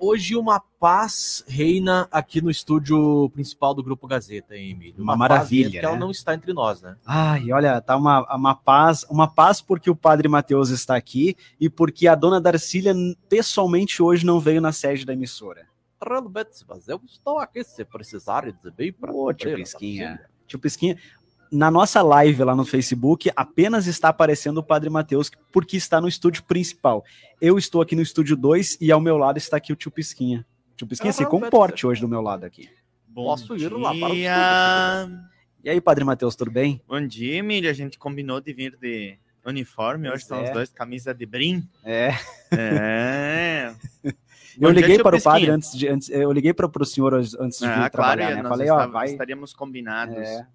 hoje 0.00 0.34
uma 0.34 0.58
paz 0.58 1.44
reina 1.46 2.08
aqui 2.10 2.40
no 2.40 2.50
estúdio 2.50 3.28
principal 3.30 3.74
do 3.74 3.82
Grupo 3.82 4.08
Gazeta, 4.08 4.56
hein, 4.56 4.70
Emílio? 4.70 5.02
Uma 5.02 5.14
maravilha, 5.14 5.64
Paz, 5.64 5.72
porque 5.72 5.86
ela 5.86 5.94
né? 5.94 6.00
não 6.00 6.10
está 6.10 6.34
entre 6.34 6.52
nós, 6.52 6.80
né? 6.80 6.96
Ai, 7.06 7.52
olha, 7.52 7.80
tá 7.80 7.96
uma, 7.96 8.26
uma 8.34 8.54
paz, 8.54 9.04
uma 9.10 9.28
paz 9.28 9.60
porque 9.60 9.90
o 9.90 9.96
Padre 9.96 10.26
Mateus 10.26 10.70
está 10.70 10.96
aqui 10.96 11.36
e 11.60 11.68
porque 11.68 12.08
a 12.08 12.14
dona 12.14 12.40
Darcília 12.40 12.94
pessoalmente 13.28 14.02
hoje 14.02 14.24
não 14.24 14.40
veio 14.40 14.60
na 14.60 14.72
sede 14.72 15.04
da 15.04 15.12
emissora. 15.12 15.68
Realmente, 16.02 16.64
mas 16.66 16.88
eu 16.88 16.98
estou 17.06 17.38
aqui 17.38 17.62
se 17.62 17.84
precisarem 17.84 18.54
de 18.64 18.72
mim 18.78 18.92
para. 18.92 19.12
Ô, 19.12 19.32
tio 19.34 19.54
Pisquinha. 19.54 20.20
Tio 20.46 20.58
Pisquinha, 20.58 20.96
na 21.50 21.70
nossa 21.70 22.02
live 22.02 22.44
lá 22.44 22.54
no 22.54 22.64
Facebook, 22.64 23.30
apenas 23.34 23.86
está 23.86 24.08
aparecendo 24.08 24.58
o 24.58 24.62
Padre 24.62 24.88
Mateus 24.88 25.30
porque 25.52 25.76
está 25.76 26.00
no 26.00 26.08
estúdio 26.08 26.44
principal. 26.44 27.04
Eu 27.40 27.58
estou 27.58 27.82
aqui 27.82 27.96
no 27.96 28.02
estúdio 28.02 28.36
2 28.36 28.78
e 28.80 28.92
ao 28.92 29.00
meu 29.00 29.16
lado 29.16 29.38
está 29.38 29.56
aqui 29.56 29.72
o 29.72 29.76
tio 29.76 29.90
Pisquinha. 29.90 30.46
Tio 30.76 30.86
Pisquinha, 30.86 31.12
se 31.12 31.26
comporte 31.26 31.86
hoje 31.86 32.00
do 32.00 32.08
meu 32.08 32.20
lado 32.20 32.44
aqui. 32.44 32.68
Posso 33.12 33.56
ir 33.56 33.72
lá 33.72 33.92
para 33.94 34.08
o 34.08 34.14
dia. 34.14 35.08
E 35.62 35.68
aí, 35.68 35.80
Padre 35.80 36.04
Mateus, 36.04 36.36
tudo 36.36 36.50
bem? 36.50 36.80
Bom 36.86 37.04
dia, 37.06 37.36
Emílio. 37.36 37.68
A 37.68 37.74
gente 37.74 37.98
combinou 37.98 38.40
de 38.40 38.52
vir 38.52 38.76
de 38.80 39.18
uniforme. 39.44 40.08
Hoje 40.08 40.22
estão 40.22 40.38
é. 40.38 40.44
os 40.44 40.50
dois 40.50 40.70
camisa 40.70 41.12
de 41.12 41.26
brim. 41.26 41.68
É. 41.84 42.14
É. 42.52 43.74
Eu 44.60 44.68
Bom 44.68 44.74
liguei 44.74 44.98
para 45.00 45.16
o 45.16 45.22
padre 45.22 45.48
antes 45.48 45.72
de 45.72 45.88
antes, 45.88 46.10
eu 46.10 46.30
liguei 46.32 46.52
para 46.52 46.66
o 46.66 46.84
senhor 46.84 47.14
antes 47.14 47.60
de 47.60 47.66
vir 47.66 47.72
Ah, 47.72 47.88
claro, 47.88 47.90
trabalhar, 48.18 48.34
né? 48.34 48.42
nós 48.42 48.50
Falei, 48.50 48.68
ó, 48.68 48.86
vai. 48.88 49.06
estaríamos 49.06 49.54
combinados. 49.54 50.16
É, 50.16 50.46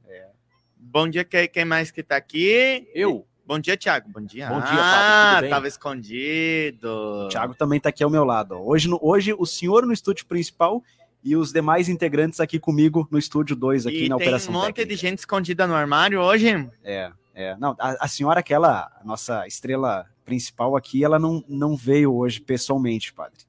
Bom 0.92 1.10
dia, 1.10 1.26
quem, 1.26 1.66
mais 1.66 1.92
que 1.92 2.04
tá 2.04 2.16
aqui? 2.16 2.88
Eu. 2.94 3.26
Bom 3.46 3.60
dia, 3.60 3.76
Thiago. 3.76 4.10
Bom 4.10 4.22
dia. 4.22 4.48
Bom 4.48 4.60
dia, 4.60 4.70
Padre, 4.70 5.48
ah, 5.48 5.50
tava 5.50 5.68
escondido. 5.68 6.88
O 7.26 7.28
Thiago 7.28 7.54
também 7.56 7.78
está 7.78 7.90
aqui 7.90 8.04
ao 8.04 8.10
meu 8.10 8.24
lado. 8.24 8.56
Hoje, 8.56 8.88
no- 8.88 9.00
hoje 9.02 9.34
o 9.38 9.46
senhor 9.46 9.86
no 9.86 9.94
estúdio 9.94 10.26
principal 10.26 10.84
e 11.24 11.36
os 11.36 11.52
demais 11.52 11.90
integrantes 11.90 12.40
aqui 12.40 12.60
comigo 12.60 13.08
no 13.12 13.18
estúdio 13.20 13.56
2 13.56 13.86
aqui 13.88 14.06
e 14.06 14.10
na 14.10 14.16
tem 14.18 14.26
operação 14.26 14.52
um 14.54 14.58
monte 14.58 14.76
técnica. 14.76 14.88
de 14.88 14.96
gente 14.96 15.20
escondida 15.20 15.68
no 15.68 15.74
armário 15.76 16.20
hoje. 16.22 16.70
É, 16.84 17.12
é. 17.34 17.56
Não, 17.58 17.76
a, 17.80 18.06
a 18.06 18.08
senhora, 18.08 18.40
aquela, 18.40 18.92
a 19.00 19.04
nossa 19.04 19.46
estrela 19.48 20.08
principal 20.24 20.76
aqui, 20.76 21.04
ela 21.04 21.20
não, 21.20 21.44
não 21.48 21.76
veio 21.76 22.14
hoje 22.16 22.40
pessoalmente, 22.42 23.12
padre. 23.14 23.40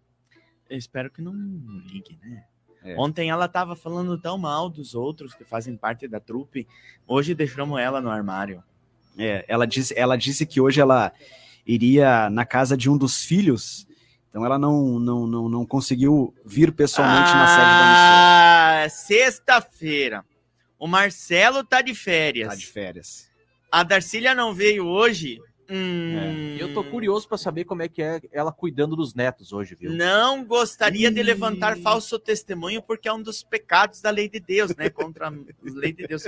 Eu 0.69 0.77
espero 0.77 1.11
que 1.11 1.23
não 1.23 1.33
ligue, 1.87 2.19
né? 2.23 2.45
É. 2.87 2.95
Ontem 2.97 3.31
ela 3.31 3.49
tava 3.49 3.75
falando 3.75 4.17
tão 4.17 4.39
mal 4.39 4.71
dos 4.71 4.95
outros 4.95 5.35
que 5.35 5.45
fazem 5.45 5.77
parte 5.77 6.07
da 6.07 6.21
trupe. 6.21 6.67
Hoje 7.07 7.35
deixamos 7.35 7.81
ela 7.81 8.01
no 8.01 8.11
armário. 8.11 8.63
É, 9.19 9.45
ela 9.49 9.67
disse, 9.67 9.93
ela 9.97 10.17
disse 10.17 10.47
que 10.47 10.61
hoje 10.61 10.81
ela 10.81 11.13
iria 11.67 12.31
na 12.31 12.45
casa 12.45 12.77
de 12.77 12.89
um 12.89 12.97
dos 12.97 13.25
filhos, 13.25 13.87
então 14.29 14.45
ela 14.45 14.59
não, 14.59 14.99
não, 14.99 15.27
não, 15.27 15.49
não 15.49 15.67
conseguiu 15.67 16.35
vir 16.45 16.73
pessoalmente 16.73 17.33
na 17.33 17.47
sede 17.47 17.63
da 17.63 17.83
emissora. 17.83 18.85
Ah, 18.85 18.89
sexta-feira. 18.89 20.25
O 20.79 20.87
Marcelo 20.87 21.65
tá 21.65 21.81
de 21.81 21.95
férias. 21.95 22.49
Tá 22.49 22.55
de 22.55 22.67
férias. 22.67 23.31
A 23.73 23.83
Darcília 23.83 24.35
não 24.35 24.55
veio 24.55 24.87
hoje. 24.87 25.41
Hum, 25.69 26.57
Eu 26.59 26.73
tô 26.73 26.85
curioso 26.85 27.27
para 27.29 27.37
saber 27.37 27.65
como 27.65 27.83
é 27.83 27.89
que 27.89 28.01
é 28.03 28.21
ela 28.33 28.53
cuidando 28.53 28.95
dos 28.95 29.15
netos 29.15 29.53
hoje, 29.53 29.75
viu? 29.75 29.93
Não 29.93 30.45
gostaria 30.45 31.11
de 31.11 31.21
Ih. 31.21 31.23
levantar 31.23 31.77
falso 31.79 32.19
testemunho 32.19 32.83
porque 32.83 33.09
é 33.09 33.13
um 33.13 33.23
dos 33.23 33.43
pecados 33.43 34.01
da 34.01 34.11
lei 34.11 34.29
de 34.29 34.39
Deus, 34.41 34.75
né? 34.77 34.89
Contra 34.89 35.29
a 35.29 35.33
lei 35.63 35.93
de 35.93 36.07
Deus. 36.07 36.25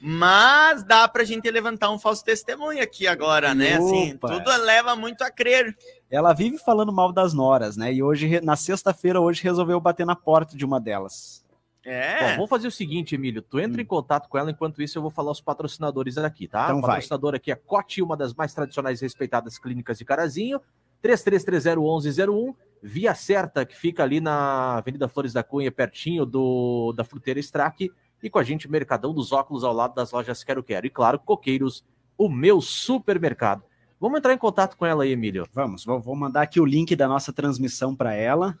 Mas 0.00 0.84
dá 0.84 1.06
pra 1.08 1.24
gente 1.24 1.50
levantar 1.50 1.90
um 1.90 1.98
falso 1.98 2.24
testemunho 2.24 2.82
aqui 2.82 3.06
agora, 3.06 3.54
né? 3.54 3.74
Assim, 3.74 4.12
Opa. 4.14 4.28
tudo 4.28 4.50
leva 4.62 4.94
muito 4.94 5.22
a 5.22 5.30
crer. 5.30 5.76
Ela 6.10 6.32
vive 6.34 6.58
falando 6.58 6.92
mal 6.92 7.12
das 7.12 7.32
noras, 7.32 7.76
né? 7.76 7.92
E 7.92 8.02
hoje, 8.02 8.40
na 8.40 8.56
sexta-feira, 8.56 9.20
hoje 9.20 9.42
resolveu 9.42 9.80
bater 9.80 10.04
na 10.04 10.14
porta 10.14 10.56
de 10.56 10.64
uma 10.64 10.78
delas. 10.80 11.41
É. 11.84 12.30
Bom, 12.30 12.34
vamos 12.36 12.50
fazer 12.50 12.68
o 12.68 12.72
seguinte, 12.72 13.14
Emílio. 13.14 13.42
Tu 13.42 13.58
entra 13.58 13.82
em 13.82 13.84
contato 13.84 14.28
com 14.28 14.38
ela, 14.38 14.50
enquanto 14.50 14.80
isso 14.80 14.98
eu 14.98 15.02
vou 15.02 15.10
falar 15.10 15.32
os 15.32 15.40
patrocinadores 15.40 16.16
aqui, 16.18 16.46
tá? 16.46 16.64
Então 16.64 16.78
o 16.78 16.80
vai. 16.80 16.90
patrocinador 16.90 17.34
aqui 17.34 17.50
é 17.50 17.56
Cote, 17.56 18.00
uma 18.00 18.16
das 18.16 18.34
mais 18.34 18.54
tradicionais 18.54 19.00
e 19.00 19.04
respeitadas 19.04 19.58
clínicas 19.58 19.98
de 19.98 20.04
Carazinho. 20.04 20.60
33301101, 21.02 22.54
via 22.80 23.14
certa, 23.14 23.66
que 23.66 23.76
fica 23.76 24.04
ali 24.04 24.20
na 24.20 24.78
Avenida 24.78 25.08
Flores 25.08 25.32
da 25.32 25.42
Cunha, 25.42 25.72
pertinho 25.72 26.24
do 26.24 26.92
da 26.92 27.02
Fruteira 27.02 27.40
Strack. 27.40 27.90
E 28.22 28.30
com 28.30 28.38
a 28.38 28.44
gente, 28.44 28.70
Mercadão 28.70 29.12
dos 29.12 29.32
Óculos, 29.32 29.64
ao 29.64 29.72
lado 29.72 29.94
das 29.94 30.12
lojas 30.12 30.44
Quero 30.44 30.62
Quero. 30.62 30.86
E 30.86 30.90
claro, 30.90 31.18
Coqueiros, 31.18 31.84
o 32.16 32.28
meu 32.28 32.60
supermercado. 32.60 33.64
Vamos 33.98 34.18
entrar 34.18 34.32
em 34.32 34.38
contato 34.38 34.76
com 34.76 34.86
ela 34.86 35.02
aí, 35.02 35.12
Emílio. 35.12 35.46
Vamos, 35.52 35.84
vou, 35.84 36.00
vou 36.00 36.14
mandar 36.14 36.42
aqui 36.42 36.60
o 36.60 36.64
link 36.64 36.94
da 36.94 37.08
nossa 37.08 37.32
transmissão 37.32 37.96
para 37.96 38.14
ela. 38.14 38.56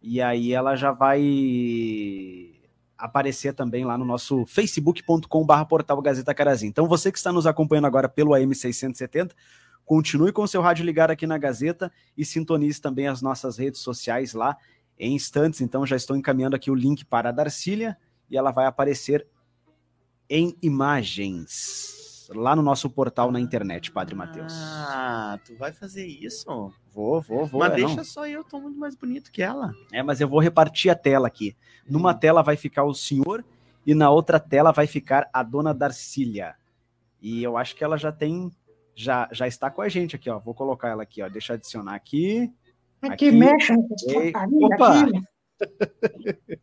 E 0.00 0.20
aí 0.20 0.52
ela 0.52 0.74
já 0.74 0.90
vai 0.90 1.20
aparecer 3.02 3.52
também 3.52 3.84
lá 3.84 3.98
no 3.98 4.04
nosso 4.04 4.46
facebook.com.br 4.46 5.64
portal 5.68 6.00
Gazeta 6.00 6.32
Carazinho. 6.32 6.70
Então 6.70 6.86
você 6.86 7.10
que 7.10 7.18
está 7.18 7.32
nos 7.32 7.48
acompanhando 7.48 7.86
agora 7.86 8.08
pelo 8.08 8.30
AM670, 8.30 9.32
continue 9.84 10.30
com 10.30 10.46
seu 10.46 10.62
rádio 10.62 10.84
ligado 10.84 11.10
aqui 11.10 11.26
na 11.26 11.36
Gazeta 11.36 11.90
e 12.16 12.24
sintonize 12.24 12.80
também 12.80 13.08
as 13.08 13.20
nossas 13.20 13.58
redes 13.58 13.80
sociais 13.80 14.34
lá 14.34 14.56
em 14.96 15.16
instantes. 15.16 15.60
Então 15.60 15.84
já 15.84 15.96
estou 15.96 16.16
encaminhando 16.16 16.54
aqui 16.54 16.70
o 16.70 16.76
link 16.76 17.04
para 17.04 17.30
a 17.30 17.32
Darcília 17.32 17.98
e 18.30 18.36
ela 18.36 18.52
vai 18.52 18.66
aparecer 18.66 19.26
em 20.30 20.56
imagens 20.62 22.28
lá 22.32 22.54
no 22.54 22.62
nosso 22.62 22.88
portal 22.88 23.32
na 23.32 23.40
internet, 23.40 23.90
Padre 23.90 24.14
Matheus. 24.14 24.52
Ah, 24.54 25.40
tu 25.44 25.56
vai 25.56 25.72
fazer 25.72 26.06
isso? 26.06 26.72
Vou, 26.92 27.20
vou, 27.22 27.46
vou. 27.46 27.60
Mas 27.60 27.72
é, 27.72 27.76
deixa 27.76 27.96
não. 27.96 28.04
só 28.04 28.26
eu, 28.26 28.44
tô 28.44 28.60
muito 28.60 28.78
mais 28.78 28.94
bonito 28.94 29.32
que 29.32 29.42
ela. 29.42 29.72
É, 29.90 30.02
mas 30.02 30.20
eu 30.20 30.28
vou 30.28 30.40
repartir 30.40 30.90
a 30.90 30.94
tela 30.94 31.26
aqui. 31.26 31.56
Numa 31.88 32.14
tela 32.14 32.42
vai 32.42 32.56
ficar 32.56 32.84
o 32.84 32.94
senhor 32.94 33.44
e 33.86 33.94
na 33.94 34.10
outra 34.10 34.38
tela 34.38 34.72
vai 34.72 34.86
ficar 34.86 35.28
a 35.32 35.42
dona 35.42 35.72
Darcília. 35.72 36.54
E 37.20 37.42
eu 37.42 37.56
acho 37.56 37.74
que 37.74 37.82
ela 37.82 37.96
já 37.96 38.12
tem, 38.12 38.50
já, 38.94 39.28
já 39.32 39.46
está 39.46 39.70
com 39.70 39.80
a 39.80 39.88
gente 39.88 40.16
aqui, 40.16 40.28
ó. 40.28 40.38
Vou 40.38 40.54
colocar 40.54 40.88
ela 40.88 41.02
aqui, 41.02 41.22
ó. 41.22 41.28
Deixa 41.28 41.52
eu 41.52 41.56
adicionar 41.56 41.94
aqui. 41.94 42.52
Aqui, 43.00 43.28
Aqui. 43.28 43.32
mexe 43.32 43.74
porcarias 44.12 44.62
opa! 44.62 45.08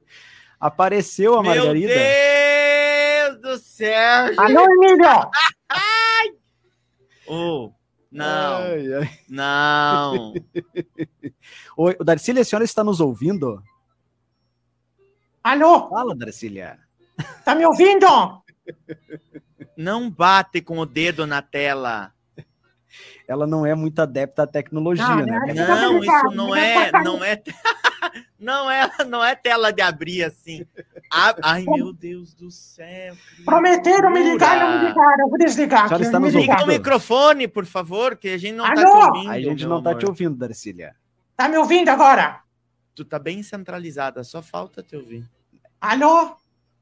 Apareceu 0.60 1.38
a 1.38 1.44
Margarida. 1.44 1.94
Meu 1.94 3.40
Deus 3.40 3.42
do 3.42 3.58
céu! 3.58 4.28
gente. 4.28 4.40
Alô, 4.40 4.66
Emílio! 4.66 5.32
Oh, 7.28 7.72
não, 8.12 8.58
Ai, 8.64 8.94
ai. 8.94 9.20
não. 9.30 10.34
Oi, 11.78 11.96
Darcília, 12.04 12.42
a 12.42 12.46
senhora 12.46 12.66
está 12.66 12.84
nos 12.84 13.00
ouvindo? 13.00 13.62
Alô, 15.44 15.90
Fala, 15.90 16.16
Darcília. 16.16 16.80
tá 17.46 17.56
me 17.56 17.66
ouvindo? 17.66 18.06
Não 19.78 20.10
bate 20.10 20.62
com 20.62 20.78
o 20.80 20.86
dedo 20.86 21.26
na 21.26 21.42
tela. 21.42 22.14
Ela 23.30 23.46
não 23.46 23.64
é 23.64 23.76
muito 23.76 24.00
adepta 24.02 24.42
à 24.42 24.48
tecnologia, 24.48 25.06
Não, 25.08 25.18
né? 25.18 25.26
né? 25.26 25.40
cara? 25.40 25.54
Fica 25.54 25.76
Não, 25.86 26.00
isso 26.04 26.36
não 26.36 26.56
é, 26.56 26.92
não 26.92 27.24
é, 27.24 27.44
não 28.40 28.72
é, 28.72 28.90
não 29.08 29.24
é 29.24 29.36
tela 29.36 29.72
de 29.72 29.84
abrir 29.84 30.24
assim. 30.24 30.66
A- 31.14 31.36
Ai, 31.44 31.64
meu 31.68 31.94
Deus 31.94 32.34
do 32.34 32.50
céu. 32.50 33.16
Prometeram 33.46 34.10
me 34.10 34.24
ligar 34.24 34.58
e 34.58 34.60
não 34.60 34.80
me 34.82 34.88
ligaram. 34.88 35.26
Eu 35.26 35.30
vou 35.30 35.38
desligar 35.38 35.86
aqui. 35.86 36.02
está 36.02 36.20
me 36.20 36.26
nos 36.26 36.34
Liga 36.34 36.64
o 36.64 36.68
microfone, 36.68 37.48
por 37.48 37.68
favor, 37.68 38.16
que 38.18 38.30
a 38.30 38.38
gente 38.40 38.56
não 38.56 38.66
tá 38.66 38.74
te 38.74 38.84
ouvindo. 38.84 39.30
A 39.30 39.40
gente 39.40 39.66
não 39.68 39.84
tá 39.84 39.92
amor. 39.92 40.00
te 40.00 40.06
ouvindo, 40.08 40.36
Darcília. 40.36 40.96
Tá 41.38 41.48
me 41.48 41.58
ouvindo 41.58 41.90
agora? 41.90 42.42
Tu 42.96 43.06
tá 43.06 43.20
bem 43.20 43.44
centralizada, 43.44 44.24
só 44.24 44.42
falta 44.42 44.82
te 44.82 44.96
ouvir. 44.96 45.24
Alô? 45.80 46.36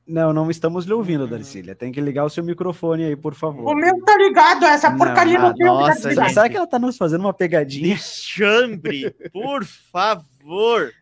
Não, 0.08 0.32
não 0.32 0.50
estamos 0.50 0.86
lhe 0.86 0.94
ouvindo, 0.94 1.28
Darcília. 1.28 1.76
Tem 1.76 1.92
que 1.92 2.00
ligar 2.00 2.24
o 2.24 2.30
seu 2.30 2.42
microfone 2.42 3.04
aí, 3.04 3.16
por 3.16 3.36
favor. 3.36 3.70
O 3.70 3.76
meu 3.76 4.02
tá 4.06 4.18
ligado, 4.18 4.64
essa 4.64 4.90
Não, 4.90 4.98
porcaria 4.98 5.38
ah, 5.38 5.42
não 5.42 5.54
tem 5.54 5.68
o 5.68 5.78
que 5.78 5.82
nossa, 5.82 6.10
Será, 6.10 6.24
gente. 6.24 6.34
será 6.34 6.50
que 6.50 6.56
ela 6.56 6.68
tá 6.68 6.80
nos 6.80 6.96
fazendo 6.96 7.22
uma 7.22 7.34
pegadinha? 7.34 7.98
Chambre, 7.98 9.12
por 9.34 9.66
favor. 9.66 10.94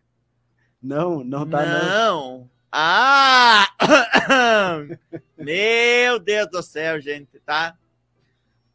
Não, 0.82 1.22
não 1.22 1.46
tá, 1.48 1.64
não. 1.64 1.84
não. 1.84 2.50
Ah! 2.72 3.68
Meu 5.38 6.18
Deus 6.18 6.50
do 6.50 6.62
céu, 6.62 7.00
gente, 7.00 7.38
tá? 7.38 7.76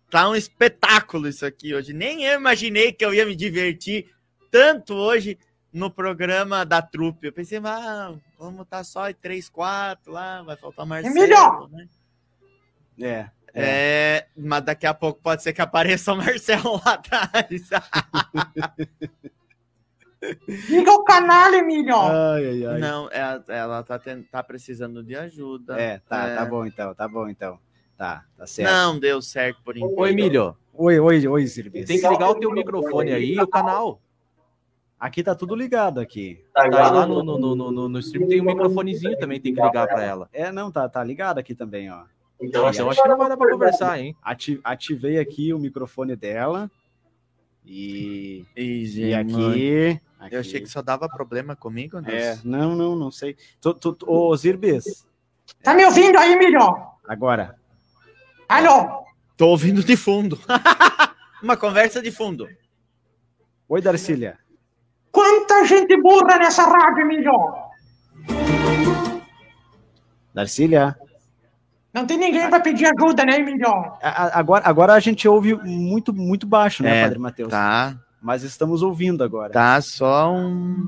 Tá 0.10 0.30
um 0.30 0.36
espetáculo 0.36 1.28
isso 1.28 1.46
aqui 1.46 1.74
hoje. 1.74 1.94
Nem 1.94 2.24
eu 2.24 2.40
imaginei 2.40 2.94
que 2.94 3.04
eu 3.04 3.14
ia 3.14 3.26
me 3.26 3.36
divertir 3.36 4.10
tanto 4.50 4.94
hoje 4.94 5.38
no 5.74 5.90
programa 5.90 6.66
da 6.66 6.82
trupe. 6.82 7.28
Eu 7.28 7.34
pensei, 7.34 7.60
ah, 7.64 8.14
vamos 8.38 8.62
estar 8.64 8.84
só 8.84 9.10
em 9.10 9.14
3, 9.14 9.50
4 9.50 10.12
lá, 10.12 10.42
vai 10.44 10.56
faltar 10.58 10.86
o 10.86 10.88
Marcelo, 10.90 11.18
Emílio! 11.18 11.68
né? 11.70 11.88
É. 13.00 13.30
É, 13.54 14.28
mas 14.38 14.64
daqui 14.64 14.86
a 14.88 14.94
pouco 14.94 15.20
pode 15.22 15.44
ser 15.44 15.52
que 15.52 15.62
apareça 15.62 16.14
o 16.14 16.16
Marcelo 16.18 16.80
lá 16.86 16.94
atrás. 16.94 17.48
Liga 20.70 20.92
o 20.92 21.04
canal, 21.04 21.52
Emílio. 21.54 21.96
Ai, 21.96 22.46
ai, 22.46 22.66
ai. 22.66 22.80
Não, 22.80 23.10
ela, 23.12 23.44
ela 23.48 23.84
tá, 23.84 23.98
ten- 23.98 24.22
tá 24.24 24.44
precisando 24.44 25.04
de 25.04 25.16
ajuda. 25.16 25.80
É, 25.82 26.00
tá, 26.00 26.28
É. 26.28 26.36
tá 26.36 26.46
bom 26.46 26.66
então, 26.66 26.94
tá 26.94 27.08
bom 27.08 27.28
então. 27.28 27.60
Tá, 27.98 28.24
tá 28.38 28.46
certo. 28.48 28.70
Não 28.72 29.00
deu 29.00 29.22
certo 29.22 29.62
por 29.64 29.76
enquanto. 29.76 30.00
Ô, 30.00 30.08
Emílio, 30.08 30.56
Oi, 30.74 31.00
oi, 31.00 31.28
oi, 31.28 31.46
Zirbis. 31.48 31.86
tem 31.88 32.00
que 32.00 32.08
ligar 32.08 32.30
o 32.30 32.36
teu 32.40 32.52
microfone 32.52 33.12
aí 33.12 33.34
e 33.34 33.42
o 33.42 33.48
canal. 33.48 34.00
Aqui 35.02 35.24
tá 35.24 35.34
tudo 35.34 35.56
ligado 35.56 36.00
aqui. 36.00 36.46
Tá 36.54 36.62
aí 36.62 36.70
lá 36.70 37.08
no, 37.08 37.24
no, 37.24 37.36
no, 37.40 37.72
no, 37.72 37.90
no 37.90 38.00
stream 38.00 38.28
tem 38.28 38.40
um 38.40 38.46
microfonezinho 38.46 39.18
também, 39.18 39.42
tem 39.42 39.52
que 39.52 39.60
ligar 39.60 39.88
pra 39.88 40.04
ela. 40.04 40.30
É, 40.32 40.52
não, 40.52 40.72
tá, 40.72 40.88
tá 40.88 41.04
ligado 41.04 41.40
aqui 41.40 41.56
também, 41.56 41.92
ó. 41.92 42.04
Então 42.40 42.68
acho 42.68 43.02
que 43.02 43.08
não 43.08 43.18
vai 43.18 43.28
dar 43.28 43.36
pra 43.36 43.50
conversar, 43.50 44.00
hein? 44.00 44.16
Ati- 44.22 44.62
ativei 44.64 45.18
aqui 45.18 45.56
o 45.56 45.58
microfone 45.58 46.16
dela. 46.16 46.70
E, 47.66 48.46
e 48.56 49.12
mano. 49.24 49.48
aqui, 49.48 50.00
aqui. 50.20 50.36
Eu 50.36 50.40
achei 50.40 50.62
que 50.62 50.68
só 50.68 50.84
dava 50.84 51.10
problema 51.10 51.56
comigo, 51.56 52.00
Deus. 52.00 52.22
É, 52.22 52.40
não, 52.44 52.76
não, 52.76 52.96
não 52.96 53.10
sei. 53.10 53.36
Tu, 53.60 53.74
tu, 53.74 53.94
tu- 53.94 54.06
ô, 54.08 54.36
Zirbis, 54.38 55.08
Tá 55.64 55.74
me 55.74 55.84
ouvindo 55.84 56.16
aí, 56.20 56.34
Emílio? 56.34 56.60
agora. 57.08 57.56
Alô? 58.48 59.04
Tô 59.36 59.48
ouvindo 59.48 59.84
de 59.84 59.98
fundo. 59.98 60.40
Uma 61.42 61.58
conversa 61.58 62.04
de 62.04 62.12
fundo. 62.12 62.48
Oi, 63.68 63.82
Darcília. 63.82 64.38
Quanta 65.12 65.66
gente 65.66 66.00
burra 66.02 66.38
nessa 66.38 66.64
rádio, 66.64 67.02
Emílio? 67.02 67.32
Darcília. 70.34 70.96
Não 71.94 72.06
tem 72.08 72.18
ninguém 72.18 72.50
pra 72.50 72.60
pedir 72.62 72.86
ajuda, 72.86 73.26
né, 73.26 73.38
a- 74.02 74.40
Agora, 74.40 74.66
agora 74.66 74.94
a 74.94 75.00
gente 75.00 75.28
ouve 75.28 75.54
muito, 75.56 76.14
muito 76.14 76.48
baixo, 76.48 76.82
né, 76.84 77.00
É, 77.00 77.04
Padre 77.04 77.20
Matheus? 77.20 77.50
Tá, 77.50 77.98
Mas 78.22 78.44
estamos 78.44 78.82
ouvindo 78.82 79.24
agora. 79.24 79.52
tá 79.52 79.82
só 79.82 80.32
um, 80.32 80.88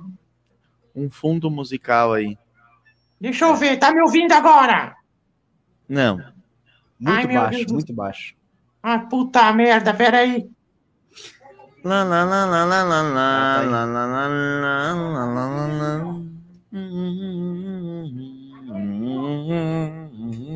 um 0.96 1.10
fundo 1.10 1.52
musical 1.52 2.14
aí. 2.14 2.38
Deixa 3.20 3.46
eu 3.46 3.56
ver, 3.56 3.78
tá 3.78 3.92
me 3.92 4.02
ouvindo 4.02 4.32
agora? 4.32 4.96
Não. 5.90 6.18
Muito 6.98 7.18
Ai, 7.18 7.28
baixo, 7.28 7.74
muito 7.74 7.94
baixo. 7.94 8.36
Ah, 8.82 9.00
puta 9.00 9.52
merda, 9.52 9.94
peraí. 9.94 10.50
Lá, 11.84 12.04
lá, 12.04 12.24
lá, 12.24 12.46
lá, 12.46 12.64
lá, 12.66 12.84
lá, 12.84 13.02
lá, 13.02 13.52
Ah, 13.52 13.56
tá 13.56 13.62
aí. 13.62 13.68
lá, 13.68 13.86
lá, 13.86 14.06
lá, 14.06 14.28
lá, 14.28 14.94
lá, 14.94 15.26
lá, 15.28 15.68
lá, 15.68 15.98
lá. 15.98 16.24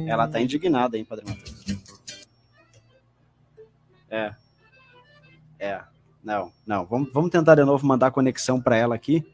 Ela 0.07 0.27
tá 0.27 0.39
indignada, 0.39 0.97
hein, 0.97 1.03
Padre 1.06 1.25
Matheus? 1.27 1.65
É. 4.09 4.33
É. 5.59 5.81
Não, 6.24 6.51
não. 6.65 6.85
Vamos, 6.85 7.12
vamos 7.12 7.29
tentar 7.29 7.56
de 7.56 7.63
novo 7.65 7.85
mandar 7.85 8.12
conexão 8.12 8.62
para 8.62 8.77
ela 8.77 8.95
aqui, 8.95 9.25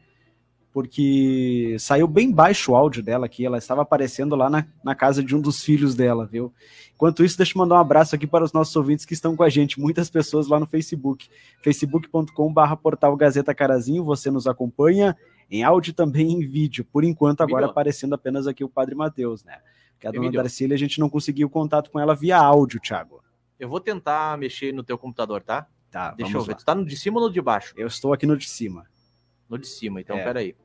porque 0.74 1.76
saiu 1.78 2.08
bem 2.08 2.32
baixo 2.32 2.72
o 2.72 2.74
áudio 2.74 3.00
dela 3.00 3.26
aqui. 3.26 3.46
Ela 3.46 3.58
estava 3.58 3.82
aparecendo 3.82 4.34
lá 4.34 4.50
na, 4.50 4.66
na 4.82 4.92
casa 4.92 5.22
de 5.22 5.34
um 5.34 5.40
dos 5.40 5.62
filhos 5.62 5.94
dela, 5.94 6.26
viu? 6.26 6.52
Enquanto 6.92 7.24
isso, 7.24 7.36
deixa 7.36 7.52
eu 7.56 7.60
mandar 7.60 7.76
um 7.76 7.78
abraço 7.78 8.12
aqui 8.16 8.26
para 8.26 8.44
os 8.44 8.52
nossos 8.52 8.74
ouvintes 8.74 9.04
que 9.04 9.14
estão 9.14 9.36
com 9.36 9.44
a 9.44 9.48
gente. 9.48 9.80
Muitas 9.80 10.10
pessoas 10.10 10.48
lá 10.48 10.58
no 10.58 10.66
Facebook. 10.66 11.28
facebook.com.br 11.62 12.76
portal 12.82 13.16
Gazeta 13.16 13.54
Carazinho. 13.54 14.02
Você 14.02 14.32
nos 14.32 14.48
acompanha 14.48 15.16
em 15.48 15.62
áudio 15.62 15.92
e 15.92 15.94
também 15.94 16.32
em 16.32 16.40
vídeo. 16.44 16.84
Por 16.84 17.04
enquanto, 17.04 17.42
agora 17.42 17.66
aparecendo 17.66 18.14
apenas 18.16 18.48
aqui 18.48 18.64
o 18.64 18.68
Padre 18.68 18.96
Matheus, 18.96 19.44
né? 19.44 19.58
Porque 19.92 20.08
a 20.08 20.10
dona. 20.10 20.32
Darcília, 20.32 20.74
a 20.74 20.78
gente 20.78 20.98
não 20.98 21.08
conseguiu 21.08 21.48
contato 21.48 21.88
com 21.88 22.00
ela 22.00 22.16
via 22.16 22.36
áudio, 22.36 22.80
Thiago. 22.80 23.22
Eu 23.60 23.68
vou 23.68 23.78
tentar 23.78 24.36
mexer 24.38 24.74
no 24.74 24.82
teu 24.82 24.98
computador, 24.98 25.40
tá? 25.40 25.68
Tá, 25.88 26.10
Deixa 26.10 26.36
eu 26.36 26.42
ver. 26.42 26.50
lá. 26.50 26.56
Tu 26.58 26.64
tá 26.64 26.74
no 26.74 26.84
de 26.84 26.96
cima 26.96 27.20
ou 27.20 27.28
no 27.28 27.32
de 27.32 27.40
baixo? 27.40 27.74
Eu 27.76 27.86
estou 27.86 28.12
aqui 28.12 28.26
no 28.26 28.36
de 28.36 28.48
cima. 28.48 28.86
No 29.48 29.56
de 29.56 29.68
cima, 29.68 30.00
então 30.00 30.16
É. 30.16 30.24
peraí. 30.24 30.56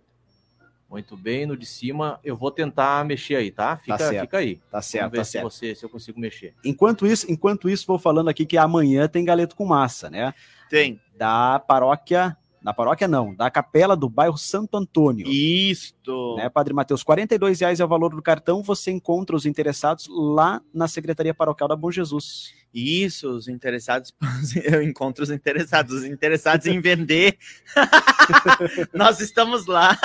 Muito 0.89 1.15
bem, 1.15 1.45
no 1.45 1.55
de 1.55 1.67
cima. 1.67 2.19
Eu 2.23 2.35
vou 2.35 2.49
tentar 2.49 3.05
mexer 3.05 3.35
aí, 3.35 3.51
tá? 3.51 3.77
Fica, 3.77 3.97
certo. 3.97 4.21
fica 4.21 4.37
aí. 4.39 4.59
Tá 4.71 4.81
certo, 4.81 5.03
Vamos 5.03 5.11
ver 5.11 5.17
tá 5.19 5.23
se, 5.23 5.31
certo. 5.31 5.43
você, 5.43 5.75
se 5.75 5.85
eu 5.85 5.89
consigo 5.89 6.19
mexer. 6.19 6.55
Enquanto 6.65 7.05
isso, 7.05 7.31
enquanto 7.31 7.69
isso, 7.69 7.85
vou 7.85 7.99
falando 7.99 8.27
aqui 8.29 8.43
que 8.43 8.57
amanhã 8.57 9.07
tem 9.07 9.23
galeto 9.23 9.55
com 9.55 9.65
massa, 9.65 10.09
né? 10.09 10.33
Tem. 10.67 10.99
Da 11.15 11.59
paróquia, 11.59 12.35
da 12.59 12.73
paróquia 12.73 13.07
não, 13.07 13.35
da 13.35 13.51
capela 13.51 13.95
do 13.95 14.09
bairro 14.09 14.37
Santo 14.37 14.77
Antônio. 14.77 15.27
Isto. 15.27 16.35
Né, 16.37 16.49
Padre 16.49 16.73
Matheus, 16.73 17.03
42 17.03 17.59
reais 17.59 17.79
é 17.79 17.85
o 17.85 17.87
valor 17.87 18.15
do 18.15 18.21
cartão. 18.21 18.63
Você 18.63 18.89
encontra 18.89 19.35
os 19.35 19.45
interessados 19.45 20.07
lá 20.09 20.59
na 20.73 20.87
Secretaria 20.87 21.35
Paroquial 21.35 21.69
da 21.69 21.75
Bom 21.75 21.91
Jesus. 21.91 22.51
Isso, 22.73 23.29
os 23.29 23.47
interessados, 23.47 24.11
eu 24.65 24.81
encontro 24.81 25.23
os 25.23 25.29
interessados, 25.29 25.93
os 25.93 26.03
interessados 26.03 26.65
em 26.65 26.81
vender. 26.81 27.37
Nós 28.93 29.19
estamos 29.19 29.67
lá 29.67 29.97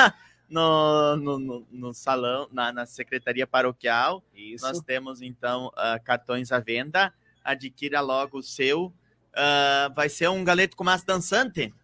no, 0.54 1.16
no, 1.16 1.38
no- 1.38 1.66
no 1.70 1.92
salão, 1.92 2.48
na, 2.52 2.72
na 2.72 2.86
secretaria 2.86 3.46
paroquial. 3.46 4.22
Isso. 4.32 4.64
Nós 4.64 4.80
temos 4.80 5.20
então 5.20 5.72
ah, 5.76 5.98
cartões 5.98 6.52
à 6.52 6.60
venda. 6.60 7.12
Adquira 7.42 8.00
logo 8.00 8.38
o 8.38 8.42
seu. 8.42 8.92
Ah, 9.34 9.90
vai 9.94 10.08
ser 10.08 10.28
um 10.30 10.44
galeto 10.44 10.76
com 10.76 10.84
massa 10.84 11.04
dançante. 11.04 11.74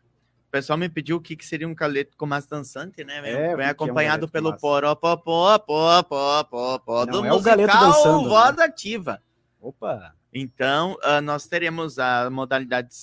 O 0.46 0.50
pessoal 0.50 0.78
me 0.78 0.88
pediu 0.88 1.16
o 1.16 1.20
que, 1.20 1.36
que 1.36 1.46
seria 1.46 1.66
um 1.68 1.74
galeto 1.74 2.16
com 2.16 2.26
massa 2.26 2.48
dançante, 2.50 3.04
né? 3.04 3.20
É, 3.24 3.52
é 3.52 3.56
vem 3.56 3.66
um 3.66 3.70
acompanhado 3.70 4.20
galeto 4.20 4.26
com 4.26 4.32
pelo 4.32 4.56
poró, 4.56 4.94
pó, 4.94 5.16
pó, 5.16 5.58
pó, 5.58 6.02
pó, 6.02 6.44
pó, 6.44 6.78
pó, 6.78 7.06
do 7.06 7.24
é 7.24 7.28
musical 7.30 7.56
dançando, 7.66 8.22
né? 8.22 8.28
Voz 8.28 8.58
Ativa. 8.58 9.22
Opa! 9.60 10.14
Então, 10.32 10.96
ah, 11.02 11.20
nós 11.20 11.46
teremos 11.46 11.98
a 11.98 12.30
modalidade 12.30 12.88
de 12.90 12.96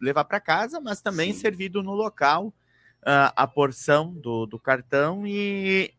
levar 0.00 0.24
para 0.24 0.40
casa, 0.40 0.80
mas 0.80 1.00
também 1.00 1.32
Sim. 1.32 1.40
servido 1.40 1.82
no 1.82 1.92
local 1.92 2.52
ah, 3.04 3.32
a 3.36 3.46
porção 3.46 4.12
do, 4.12 4.46
do 4.46 4.58
cartão 4.58 5.26
e, 5.26 5.92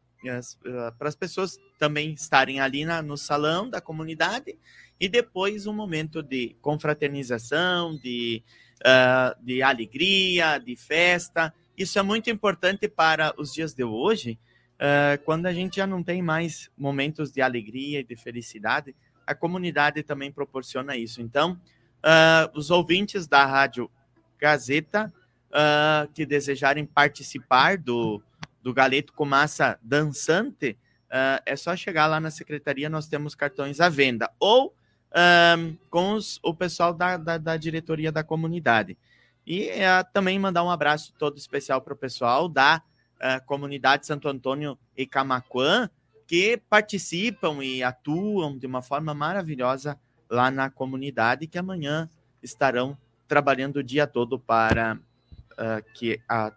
para 0.97 1.07
as 1.07 1.15
pessoas 1.15 1.57
também 1.77 2.11
estarem 2.13 2.59
ali 2.59 2.85
na- 2.85 3.01
no 3.01 3.15
salão 3.17 3.69
da 3.69 3.79
comunidade 3.79 4.57
e 4.99 5.07
depois 5.07 5.65
um 5.65 5.73
momento 5.73 6.21
de 6.21 6.55
confraternização, 6.61 7.95
de, 7.95 8.43
ah, 8.85 9.35
de 9.41 9.61
alegria, 9.61 10.57
de 10.57 10.75
festa. 10.75 11.53
Isso 11.77 11.97
é 11.97 12.01
muito 12.01 12.29
importante 12.29 12.87
para 12.87 13.33
os 13.37 13.53
dias 13.53 13.73
de 13.73 13.83
hoje, 13.83 14.37
ah, 14.79 15.17
quando 15.23 15.45
a 15.45 15.53
gente 15.53 15.77
já 15.77 15.87
não 15.87 16.03
tem 16.03 16.21
mais 16.21 16.69
momentos 16.77 17.31
de 17.31 17.41
alegria 17.41 18.01
e 18.01 18.03
de 18.03 18.15
felicidade 18.15 18.95
a 19.25 19.35
comunidade 19.35 20.01
também 20.01 20.31
proporciona 20.31 20.97
isso. 20.97 21.21
Então, 21.21 21.61
ah, 22.01 22.49
os 22.55 22.71
ouvintes 22.71 23.27
da 23.27 23.45
Rádio 23.45 23.89
Gazeta 24.39 25.13
ah, 25.51 26.07
que 26.13 26.25
desejarem 26.25 26.85
participar 26.85 27.77
do, 27.77 28.21
do 28.61 28.73
Galeto 28.73 29.13
com 29.13 29.25
Massa 29.25 29.79
Dançante, 29.81 30.77
ah, 31.09 31.41
é 31.45 31.55
só 31.55 31.75
chegar 31.75 32.07
lá 32.07 32.19
na 32.19 32.31
secretaria, 32.31 32.89
nós 32.89 33.07
temos 33.07 33.35
cartões 33.35 33.79
à 33.79 33.89
venda. 33.89 34.29
Ou 34.39 34.73
ah, 35.11 35.55
com 35.89 36.13
os- 36.13 36.39
o 36.43 36.53
pessoal 36.53 36.93
da, 36.93 37.17
da, 37.17 37.37
da 37.37 37.57
diretoria 37.57 38.11
da 38.11 38.23
comunidade. 38.23 38.97
E 39.45 39.69
ah, 39.81 40.03
também 40.03 40.37
mandar 40.37 40.63
um 40.63 40.69
abraço 40.69 41.13
todo 41.17 41.37
especial 41.37 41.81
para 41.81 41.93
o 41.93 41.97
pessoal 41.97 42.47
da 42.47 42.81
ah, 43.19 43.39
comunidade 43.39 44.05
Santo 44.05 44.27
Antônio 44.29 44.77
e 44.95 45.05
Camaquã, 45.05 45.89
que 46.27 46.61
participam 46.69 47.63
e 47.63 47.81
atuam 47.81 48.55
de 48.55 48.67
uma 48.67 48.83
forma 48.83 49.15
maravilhosa 49.15 49.99
lá 50.29 50.51
na 50.51 50.69
comunidade, 50.69 51.47
que 51.47 51.57
amanhã 51.57 52.07
estarão 52.43 52.95
trabalhando 53.27 53.77
o 53.77 53.83
dia 53.83 54.05
todo 54.05 54.37
para 54.39 54.99
ah, 55.59 55.81
que 55.93 56.21
a, 56.27 56.53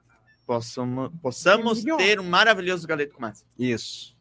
possamos, 0.46 1.10
possamos 1.20 1.82
ter 1.82 2.20
um 2.20 2.28
maravilhoso 2.28 2.86
galeto 2.86 3.14
com 3.14 3.20
massa. 3.20 3.44
Isso. 3.58 4.16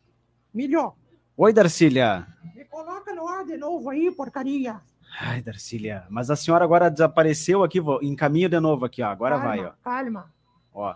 Emílio, 0.54 0.94
Oi, 1.38 1.54
Darcília. 1.54 2.28
me 2.56 2.66
coloca 2.66 3.14
no 3.14 3.28
ar 3.28 3.46
de 3.46 3.58
novo 3.58 3.90
aí, 3.90 4.12
porcaria. 4.12 4.82
Ai, 5.20 5.42
Darcília. 5.42 6.06
Mas 6.10 6.30
a 6.30 6.36
senhora 6.36 6.64
agora 6.64 6.90
desapareceu 6.90 7.64
aqui, 7.64 7.80
vou... 7.80 8.02
encaminha 8.02 8.50
de 8.50 8.60
novo 8.60 8.86
aqui, 8.86 9.02
ó. 9.02 9.10
Agora 9.10 9.36
calma, 9.36 9.50
vai, 9.50 9.66
ó. 9.66 9.72
Calma. 9.84 10.34
ó. 10.74 10.96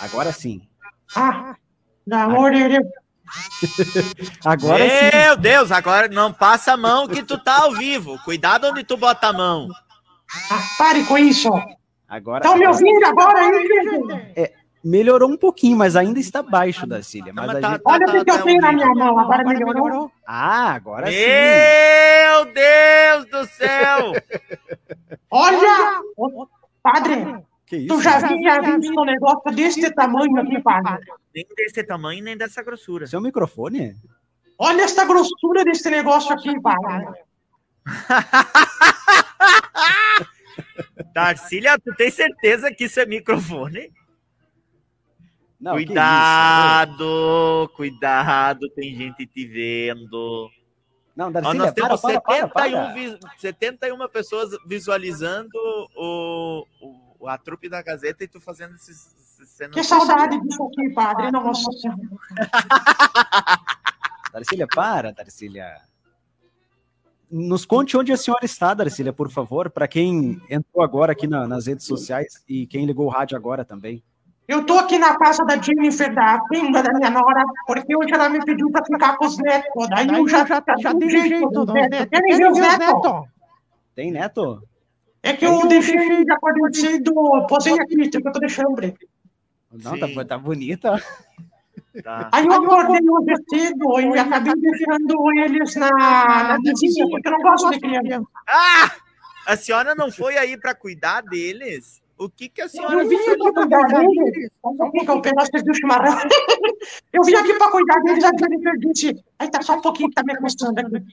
Agora 0.00 0.32
sim. 0.32 0.68
Ah, 1.16 1.56
de 2.06 2.68
Deus. 2.68 2.86
Agora 4.44 4.88
sim. 4.88 5.16
Meu 5.16 5.36
Deus, 5.36 5.70
agora 5.70 6.08
não 6.08 6.32
passa 6.32 6.72
a 6.72 6.76
mão 6.76 7.08
que 7.08 7.22
tu 7.22 7.38
tá 7.38 7.62
ao 7.62 7.72
vivo. 7.72 8.18
Cuidado 8.24 8.66
onde 8.66 8.84
tu 8.84 8.96
bota 8.96 9.28
a 9.28 9.32
mão. 9.32 9.68
Ah, 10.50 10.62
pare 10.76 11.04
com 11.04 11.16
isso. 11.16 11.48
Agora, 12.12 12.44
Estão 12.44 12.58
me 12.58 12.66
agora 12.66 12.76
ouvindo 12.76 13.06
agora 13.06 13.40
aí, 13.40 13.66
gente? 13.66 14.52
melhorou 14.84 15.30
um 15.30 15.36
pouquinho, 15.38 15.78
mas 15.78 15.96
ainda 15.96 16.20
está 16.20 16.42
baixo, 16.42 16.86
Darcília. 16.86 17.32
Mas 17.32 17.46
Mas 17.46 17.56
a 17.56 17.60
tá- 17.62 17.70
gente... 17.70 17.82
Olha 17.86 18.06
o 18.06 18.10
que 18.10 18.24
tá 18.26 18.34
eu 18.34 18.42
tenho 18.42 18.60
na 18.60 18.70
minha 18.70 18.94
mão. 18.94 19.18
Agora 19.18 19.42
melhorou. 19.44 20.12
Ah, 20.26 20.74
agora 20.74 21.06
sim. 21.06 21.16
Meu 21.16 22.44
Deus 22.52 23.24
do 23.30 23.46
céu! 23.54 24.12
Olha, 25.30 26.02
padre, 26.82 27.42
isso? 27.72 27.88
tu 27.88 28.02
já 28.02 28.18
vinha 28.18 28.60
visto 28.60 29.00
um 29.00 29.06
negócio 29.06 29.50
desse 29.50 29.90
tamanho 29.94 30.38
aqui, 30.38 30.60
padre. 30.60 31.06
Nem 31.34 31.46
desse 31.56 31.82
tamanho, 31.82 32.22
nem 32.22 32.36
dessa 32.36 32.62
grossura. 32.62 33.06
Seu 33.06 33.22
microfone? 33.22 33.96
Olha 34.58 34.82
essa 34.82 35.06
grossura 35.06 35.64
desse 35.64 35.88
negócio 35.88 36.30
aqui, 36.34 36.60
Wagner. 36.60 37.24
Darcília, 41.12 41.78
tu 41.78 41.94
tem 41.94 42.10
certeza 42.10 42.72
que 42.72 42.84
isso 42.84 42.98
é 43.00 43.06
microfone? 43.06 43.92
Não, 45.60 45.72
cuidado, 45.74 47.70
cuidado, 47.76 48.68
tem 48.70 48.94
gente 48.96 49.26
te 49.26 49.46
vendo. 49.46 50.48
isso? 50.50 50.62
Não, 51.14 51.28
Ó, 51.28 51.30
Darcília, 51.30 51.58
nós 51.58 51.72
para, 51.72 51.74
temos 51.74 52.00
para, 52.00 52.20
para, 52.20 52.34
71, 52.48 52.72
para. 52.72 52.92
vis- 52.94 53.18
71 53.38 54.08
pessoas 54.08 54.50
visualizando 54.66 55.50
o, 55.94 56.66
o- 57.20 57.28
a 57.28 57.38
trupe 57.38 57.68
da 57.68 57.80
Gazeta 57.82 58.24
e 58.24 58.28
tu 58.28 58.40
fazendo 58.40 58.74
esses. 58.74 59.22
Que 59.72 59.82
saudade 59.84 60.40
disso 60.40 60.64
aqui, 60.64 60.88
padre. 60.94 61.30
Nossa 61.30 61.70
Senhora. 61.72 62.00
Darcília, 64.32 64.66
para, 64.66 65.12
Darcília. 65.12 65.76
Nos 67.32 67.64
conte 67.64 67.96
onde 67.96 68.12
a 68.12 68.16
senhora 68.18 68.44
está, 68.44 68.74
Darcília, 68.74 69.10
por 69.10 69.30
favor, 69.30 69.70
para 69.70 69.88
quem 69.88 70.38
entrou 70.50 70.84
agora 70.84 71.12
aqui 71.12 71.26
na- 71.26 71.48
nas 71.48 71.66
redes 71.66 71.86
sociais 71.86 72.44
e 72.46 72.66
quem 72.66 72.84
ligou 72.84 73.06
o 73.06 73.08
rádio 73.08 73.38
agora 73.38 73.64
também. 73.64 74.02
Eu 74.46 74.66
tô 74.66 74.78
aqui 74.78 74.98
na 74.98 75.16
casa 75.16 75.42
da 75.46 75.56
Jennifer, 75.56 76.14
da 76.14 76.38
pinga 76.50 76.82
da 76.82 76.92
minha 76.92 77.08
nora, 77.08 77.42
porque 77.66 77.96
hoje 77.96 78.12
ela 78.12 78.28
me 78.28 78.44
pediu 78.44 78.70
pra 78.70 78.84
ficar 78.84 79.16
com 79.16 79.24
os 79.24 79.38
netos. 79.38 79.88
Daí 79.88 80.08
eu 80.08 80.28
já, 80.28 80.44
já, 80.44 80.62
já 80.78 80.92
dei 80.92 81.08
um 81.08 81.10
jeito 81.10 81.48
dos 81.48 81.72
netos. 81.72 82.06
Querem 82.10 82.36
ver 82.36 82.50
os 82.50 82.58
netos? 82.58 83.28
Tem 83.94 84.10
neto? 84.12 84.62
É 85.22 85.32
que 85.32 85.46
eu 85.46 85.66
deixei 85.68 86.24
já 86.26 86.34
acordei 86.34 86.74
cedo, 86.74 87.14
posei 87.48 87.80
aqui, 87.80 88.10
que 88.10 88.16
eu 88.28 88.32
tô 88.32 88.40
deixando. 88.40 88.94
Não, 89.72 89.98
tá, 89.98 90.24
tá 90.26 90.36
bonita. 90.36 91.02
Tá. 92.02 92.30
Aí 92.32 92.46
eu 92.46 92.52
acordei 92.52 93.00
hoje 93.08 93.34
cedo 93.50 94.00
e 94.00 94.18
acabei 94.18 94.54
deixando 94.56 95.32
eles 95.38 95.76
na, 95.76 95.90
na 95.90 96.58
vizinha, 96.58 97.06
porque 97.10 97.28
eu 97.28 97.32
não 97.32 97.40
gosto 97.40 97.70
de 97.70 97.80
criança. 97.80 98.26
Ah! 98.48 98.90
A 99.46 99.56
senhora 99.56 99.94
não 99.94 100.10
foi 100.10 100.38
aí 100.38 100.56
para 100.56 100.74
cuidar 100.74 101.20
deles? 101.22 102.00
O 102.16 102.30
que, 102.30 102.48
que 102.48 102.62
a 102.62 102.68
senhora 102.68 102.94
Eu 103.02 103.08
vim 103.08 103.16
aqui 103.16 103.36
pra 103.36 103.52
cuidar 103.52 103.82
deles. 103.88 104.50
Um 104.64 104.76
eu 105.08 105.20
pegar 105.20 105.44
vocês 105.44 105.64
do 105.64 105.74
chimarrão. 105.74 106.18
Eu 107.12 107.22
vim 107.24 107.34
aqui 107.34 107.54
pra 107.54 107.70
cuidar 107.70 108.00
deles, 108.00 108.24
a 108.24 108.30
Jennifer 108.38 108.78
disse. 108.78 109.24
Aí 109.38 109.50
tá 109.50 109.60
só 109.60 109.76
um 109.76 109.80
pouquinho 109.80 110.08
que 110.08 110.14
tá 110.14 110.22
me 110.24 110.36
coçando 110.36 110.80
aqui. 110.80 111.04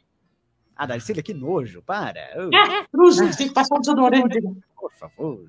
Ah, 0.75 0.85
Darcília, 0.85 1.21
que 1.21 1.33
nojo, 1.33 1.81
para. 1.81 2.21
Ô, 2.37 2.87
Cruzes, 2.91 3.35
tem 3.35 3.47
que 3.49 3.53
passar 3.53 3.75
o 3.75 3.79
desodorante. 3.79 4.39
por 4.79 4.93
favor. 4.93 5.45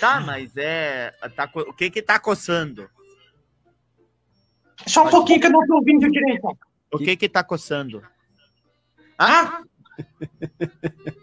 Tá, 0.00 0.20
mas 0.20 0.56
é. 0.56 1.12
Tá, 1.36 1.48
o 1.54 1.72
que 1.72 1.90
que 1.90 2.02
tá 2.02 2.18
coçando? 2.18 2.90
Só 4.86 5.04
um 5.06 5.10
pouquinho 5.10 5.40
que 5.40 5.46
eu 5.46 5.50
não 5.52 5.66
tô 5.66 5.76
ouvindo 5.76 6.10
direito. 6.10 6.48
O 6.92 6.98
que 6.98 7.16
que 7.16 7.28
tá 7.28 7.42
coçando? 7.44 8.02
Ah, 9.18 9.62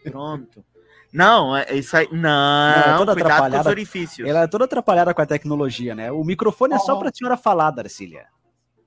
Pronto. 0.04 0.64
Não, 1.12 1.56
é 1.56 1.74
isso 1.74 1.96
aí. 1.98 2.08
Não, 2.12 2.70
é 2.72 2.98
toda 2.98 3.14
cuidado 3.14 3.16
com 3.16 3.16
os 3.16 3.22
atrapalhada. 3.32 3.70
orifícios. 3.70 4.28
Ela 4.28 4.42
é 4.44 4.48
toda 4.48 4.66
atrapalhada 4.66 5.14
com 5.14 5.22
a 5.22 5.26
tecnologia, 5.26 5.96
né? 5.96 6.12
O 6.12 6.24
microfone 6.24 6.74
é 6.76 6.80
só 6.80 6.96
Oh. 6.96 7.00
pra 7.00 7.12
senhora 7.14 7.38
falar, 7.38 7.72
Darcília. 7.72 8.28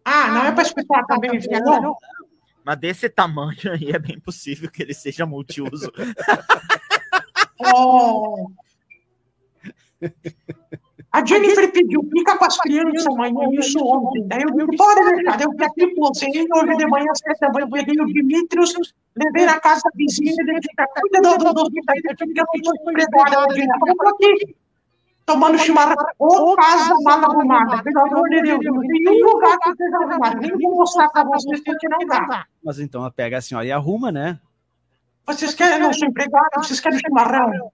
ah, 0.05 0.29
não 0.29 0.45
é 0.45 0.53
pra 0.53 0.63
escutar 0.63 1.05
também, 1.07 1.41
filha, 1.41 1.61
não. 1.61 1.97
Mas 2.65 2.77
desse 2.79 3.09
tamanho 3.09 3.73
aí 3.73 3.91
é 3.91 3.99
bem 3.99 4.21
possível 4.21 4.71
que 4.71 4.83
ele 4.83 4.95
seja 4.95 5.27
multiuso. 5.27 5.91
Oh. 7.63 8.51
A 11.13 11.25
Jennifer 11.25 11.73
pediu, 11.73 12.09
fica 12.13 12.39
com 12.39 12.45
as 12.45 12.57
crianças 12.59 13.05
amanhã, 13.07 13.49
isso 13.53 13.79
ontem. 13.85 14.29
Daí 14.29 14.43
eu 14.43 14.67
pode 14.77 15.15
deixar. 15.17 15.37
Daí 15.37 15.47
eu 15.47 15.67
aqui, 15.67 15.87
posei, 15.95 16.31
hoje 16.31 16.77
de 16.77 16.87
manhã, 16.87 17.07
às 17.11 17.19
sete 17.19 17.41
da 17.41 17.51
manhã, 17.51 17.69
peguei 17.69 18.01
o 18.01 18.07
Dimitrios, 18.07 18.95
levei 19.17 19.45
na 19.45 19.59
casa 19.59 19.83
da 19.85 19.91
vizinha, 19.97 20.33
ele 20.39 20.61
fica, 20.63 20.87
cuida 21.01 21.21
do, 21.21 21.37
do, 21.37 21.53
do, 21.53 21.65
do, 21.65 21.71
porque 21.85 22.41
eu 22.41 22.63
tô 22.63 22.91
empregada, 22.91 23.47
eu 23.59 24.09
aqui, 24.09 24.57
tomando 25.27 25.59
chimarrão, 25.59 25.97
ou 26.17 26.55
casa 26.55 26.95
mal 27.03 27.25
arrumada, 27.25 27.83
pelo 27.83 28.01
amor 28.01 28.29
de 28.29 28.43
Deus, 28.43 28.61
não 28.63 28.81
tem 28.81 29.03
nenhum 29.03 29.33
lugar 29.33 29.59
que 29.59 29.71
esteja 29.71 29.97
arrumado, 29.97 30.41
nem 30.41 30.53
vou 30.53 30.77
mostrar 30.77 31.09
pra 31.09 31.25
vocês 31.25 31.61
que 31.61 31.89
não 31.89 32.07
dá. 32.07 32.47
Mas 32.65 32.79
então 32.79 33.01
ela 33.01 33.11
pega 33.11 33.39
a 33.39 33.43
senhora 33.43 33.67
e 33.67 33.73
arruma, 33.73 34.13
né? 34.13 34.39
Vocês 35.27 35.55
querem, 35.55 35.81
não 35.81 35.93
sou 35.93 36.07
empregada, 36.07 36.51
vocês 36.57 36.79
querem 36.79 37.01
chimarrão? 37.01 37.73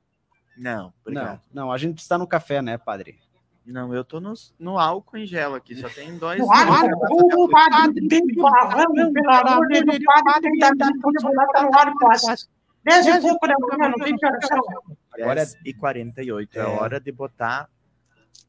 Não, 0.57 0.93
obrigado. 1.03 1.41
Não, 1.53 1.65
não, 1.67 1.73
a 1.73 1.79
gente 1.79 1.99
está 1.99 2.17
no 2.17 2.27
café, 2.27 2.63
né, 2.63 2.79
padre? 2.79 3.19
Não, 3.67 3.93
eu 3.93 4.05
tô 4.05 4.21
no, 4.21 4.33
no 4.59 4.79
álcool 4.79 5.17
em 5.17 5.27
gel 5.27 5.55
aqui, 5.57 5.75
só 5.75 5.89
tem 5.89 6.17
dois. 6.17 6.41
O 6.41 6.47
padre 6.47 8.09
tem 8.09 8.25
barrão, 8.37 9.13
pelo 9.13 9.31
amor 9.31 9.67
de 9.67 9.83
Deus, 9.83 9.99
o 9.99 10.25
padre 10.25 10.41
tem 10.43 10.59
da 10.59 10.73
minha 10.73 11.35
lá 11.35 11.47
tá 11.49 11.63
no 11.63 11.77
ar 11.77 11.93
quase. 11.95 12.47
Dez 12.85 13.05
e 13.05 13.21
pouco 13.21 13.49
da 13.49 13.55
manhã, 13.59 13.89
não 13.91 14.05
tem 14.05 14.17
que. 14.17 14.25
Agora 14.25 15.43
é 15.43 15.45
10 15.45 15.57
e 15.65 15.75
48. 15.75 16.57
É. 16.57 16.63
É. 16.63 16.65
hora 16.65 17.01
de 17.01 17.11
botar 17.11 17.69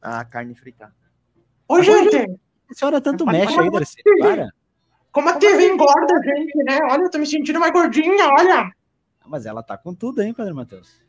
a 0.00 0.24
carne 0.24 0.54
fritar. 0.54 0.94
Ô, 1.66 1.82
gente, 1.82 2.16
A 2.70 2.74
senhora 2.74 3.00
tanto 3.00 3.26
mexe 3.26 3.58
aí, 3.58 3.68
Darcília, 3.68 4.14
para. 4.20 4.48
como 5.10 5.28
a 5.30 5.32
TV 5.32 5.66
engorda, 5.66 6.22
gente, 6.22 6.56
né? 6.62 6.78
Olha, 6.88 7.02
eu 7.02 7.10
tô 7.10 7.18
me 7.18 7.26
sentindo 7.26 7.58
mais 7.58 7.72
gordinha, 7.72 8.28
olha. 8.28 8.72
Mas 9.26 9.44
ela 9.44 9.62
tá 9.64 9.76
com 9.76 9.92
tudo, 9.92 10.22
hein, 10.22 10.32
Padre 10.32 10.54
Matheus? 10.54 11.02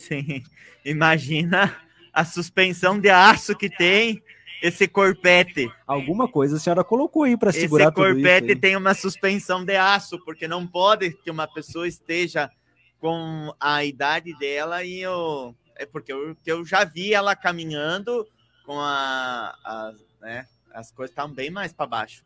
Sim. 0.00 0.42
Imagina 0.84 1.76
a 2.12 2.24
suspensão 2.24 2.98
de 2.98 3.10
aço 3.10 3.54
que 3.56 3.68
tem 3.68 4.22
esse 4.62 4.88
corpete. 4.88 5.70
Alguma 5.86 6.26
coisa 6.26 6.56
a 6.56 6.58
senhora 6.58 6.82
colocou 6.82 7.24
aí 7.24 7.36
pra 7.36 7.52
segurar 7.52 7.84
Esse 7.84 7.92
tudo 7.94 8.06
isso. 8.06 8.14
corpete 8.14 8.48
aí. 8.52 8.56
tem 8.56 8.76
uma 8.76 8.94
suspensão 8.94 9.64
de 9.64 9.76
aço, 9.76 10.18
porque 10.24 10.48
não 10.48 10.66
pode 10.66 11.12
que 11.22 11.30
uma 11.30 11.46
pessoa 11.46 11.86
esteja 11.86 12.50
com 12.98 13.54
a 13.60 13.84
idade 13.84 14.36
dela 14.38 14.82
e 14.84 15.00
eu. 15.00 15.54
É 15.76 15.86
porque 15.86 16.12
eu, 16.12 16.34
que 16.42 16.50
eu 16.50 16.64
já 16.64 16.84
vi 16.84 17.12
ela 17.14 17.36
caminhando 17.36 18.26
com 18.64 18.78
a. 18.78 19.54
a 19.64 19.92
né, 20.20 20.46
as 20.72 20.90
coisas 20.92 21.10
estavam 21.12 21.34
bem 21.34 21.50
mais 21.50 21.72
para 21.72 21.86
baixo. 21.86 22.22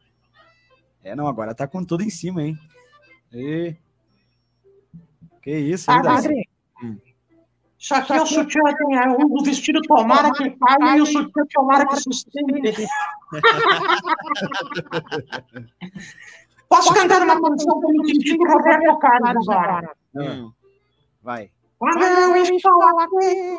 É, 1.02 1.14
não, 1.14 1.26
agora 1.26 1.54
tá 1.54 1.66
com 1.66 1.85
tudo 1.85 2.02
em 2.02 2.11
cima, 2.11 2.43
hein? 2.43 2.59
E... 3.33 3.75
Que 5.43 5.57
isso, 5.57 5.90
hein, 5.90 5.99
Ah, 5.99 6.02
Darcília? 6.02 6.45
padre. 6.75 6.95
Isso 7.04 7.13
aqui 7.93 8.12
é 8.12 8.23
o 8.23 8.26
sutiã, 8.26 8.62
tem 8.62 8.97
é, 8.97 9.09
o 9.09 9.43
vestido 9.43 9.81
tomara 9.83 10.31
que 10.33 10.49
caia 10.50 10.97
e 10.97 11.03
o 11.03 11.07
sutiã 11.07 11.43
tomara 11.53 11.85
que 11.87 11.97
sustente. 11.97 12.87
Posso 16.69 16.95
cantar 16.95 17.23
uma 17.23 17.41
canção 17.41 17.81
que 17.81 17.87
eu 17.87 18.05
senti 18.07 18.38
do 18.38 18.45
Roberto 18.45 18.97
Carlos 18.99 19.49
agora? 19.49 19.91
Hum. 20.14 20.53
Vai. 21.23 21.50
Quando 21.79 22.03
eu 22.03 22.37
estou 22.37 22.83
aqui, 23.00 23.59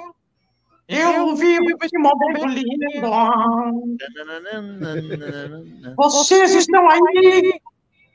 eu 0.87 1.35
vivo 1.35 1.65
esse 1.83 1.97
momento 1.97 2.47
lindo. 2.47 3.01
Vocês 5.95 6.53
estão 6.55 6.89
aí, 6.89 7.59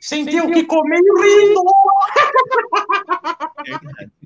sem 0.01 0.25
ter 0.25 0.43
o 0.43 0.51
que 0.51 0.65
comer 0.65 0.99
e 0.99 1.23
rindo. 1.23 1.63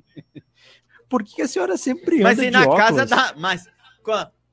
Por 1.09 1.23
que 1.23 1.41
a 1.41 1.47
senhora 1.47 1.77
sempre 1.77 2.17
anda 2.17 2.23
Mas 2.23 2.39
e 2.39 2.45
de 2.45 2.51
na 2.51 2.61
óculos? 2.61 2.77
casa 2.77 3.05
da. 3.05 3.33
Mas. 3.37 3.67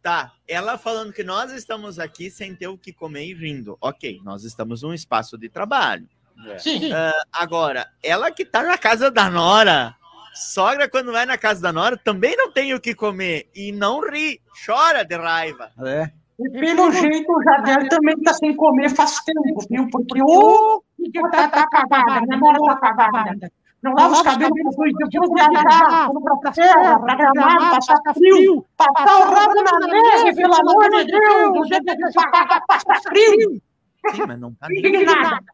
Tá, 0.02 0.32
ela 0.48 0.76
falando 0.76 1.12
que 1.12 1.22
nós 1.22 1.52
estamos 1.52 2.00
aqui 2.00 2.28
sem 2.28 2.56
ter 2.56 2.66
o 2.66 2.76
que 2.76 2.92
comer 2.92 3.24
e 3.24 3.34
rindo. 3.34 3.78
Ok, 3.80 4.20
nós 4.24 4.42
estamos 4.42 4.82
num 4.82 4.92
espaço 4.92 5.38
de 5.38 5.48
trabalho. 5.48 6.08
Sim. 6.58 6.90
Agora, 7.32 7.88
ela 8.02 8.30
que 8.32 8.44
tá 8.44 8.64
na 8.64 8.76
casa 8.76 9.12
da 9.12 9.30
Nora, 9.30 9.94
sogra 10.34 10.88
quando 10.88 11.12
vai 11.12 11.24
na 11.24 11.38
casa 11.38 11.62
da 11.62 11.72
Nora, 11.72 11.96
também 11.96 12.36
não 12.36 12.50
tem 12.50 12.74
o 12.74 12.80
que 12.80 12.96
comer 12.96 13.48
e 13.54 13.70
não 13.70 14.00
ri, 14.00 14.40
chora 14.66 15.04
de 15.04 15.16
raiva. 15.16 15.70
É. 15.78 16.10
E 16.40 16.50
pelo 16.50 16.90
jeito 16.90 17.30
o 17.30 17.42
Jadel 17.44 17.88
também 17.88 18.20
tá 18.22 18.34
sem 18.34 18.56
comer 18.56 18.90
faz 18.90 19.20
tempo, 19.20 19.64
viu? 19.70 19.88
Porque 19.88 20.20
o 20.20 20.82
já 21.14 21.28
tá, 21.30 21.48
tá 21.48 21.60
acabada, 21.62 22.26
né? 22.26 22.36
Não 22.36 22.66
tá 22.66 22.88
acabada. 22.88 23.52
Não 23.82 23.92
lava 23.94 24.12
os 24.14 24.22
cabelos 24.22 24.52
depois, 24.54 24.92
depois 24.96 25.30
viajar, 25.52 26.06
vamos 26.12 26.40
pra 26.40 26.52
serra, 26.52 27.00
pra 27.00 27.14
gramado, 27.16 27.70
passar 27.86 28.14
frio, 28.14 28.64
passar 28.76 29.18
o 29.18 29.34
rabo 29.34 29.54
na 29.62 29.86
neve, 29.88 30.36
pelo 30.36 30.54
amor 30.54 30.88
de 30.90 31.04
Deus, 31.06 31.58
o 31.58 31.64
jeito 31.64 31.84
que 31.84 32.66
passar 32.68 33.00
frio, 33.08 33.60
Sim, 34.14 34.22
mas 34.26 34.38
não 34.38 34.52
tá 34.54 34.68
não 34.68 34.74
diga 34.82 35.04
nada. 35.04 35.44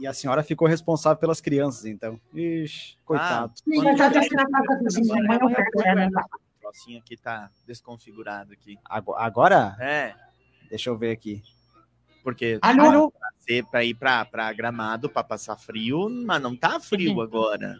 E 0.00 0.06
a 0.06 0.12
senhora 0.12 0.42
ficou 0.44 0.66
responsável 0.68 1.18
pelas 1.18 1.40
crianças, 1.40 1.84
então. 1.84 2.20
Ixi, 2.32 2.96
coitado. 3.04 3.52
Sim, 3.64 3.88
eu 3.88 3.96
já 3.96 4.08
deixei 4.08 4.36
na 4.36 4.62
casa 4.62 4.78
vizinha, 4.84 5.20
amanhã 5.20 5.38
eu 5.42 5.48
pego 5.50 5.82
ela. 5.84 6.08
O 6.08 6.60
trocinho 6.60 6.98
aqui 7.00 7.16
tá 7.16 7.50
desconfigurado 7.66 8.52
aqui. 8.52 8.76
Ago- 8.84 9.14
Agora, 9.16 9.76
É, 9.80 10.14
deixa 10.68 10.90
eu 10.90 10.96
ver 10.98 11.10
aqui. 11.10 11.42
Porque 12.22 12.58
Alô? 12.62 13.10
pra 13.10 13.28
ser 13.38 13.64
pra 13.66 13.84
ir 13.84 13.94
pra, 13.94 14.24
pra 14.24 14.52
gramado 14.52 15.08
pra 15.08 15.22
passar 15.24 15.56
frio, 15.56 16.08
mas 16.26 16.40
não 16.42 16.54
tá 16.56 16.78
frio 16.80 17.20
agora. 17.20 17.76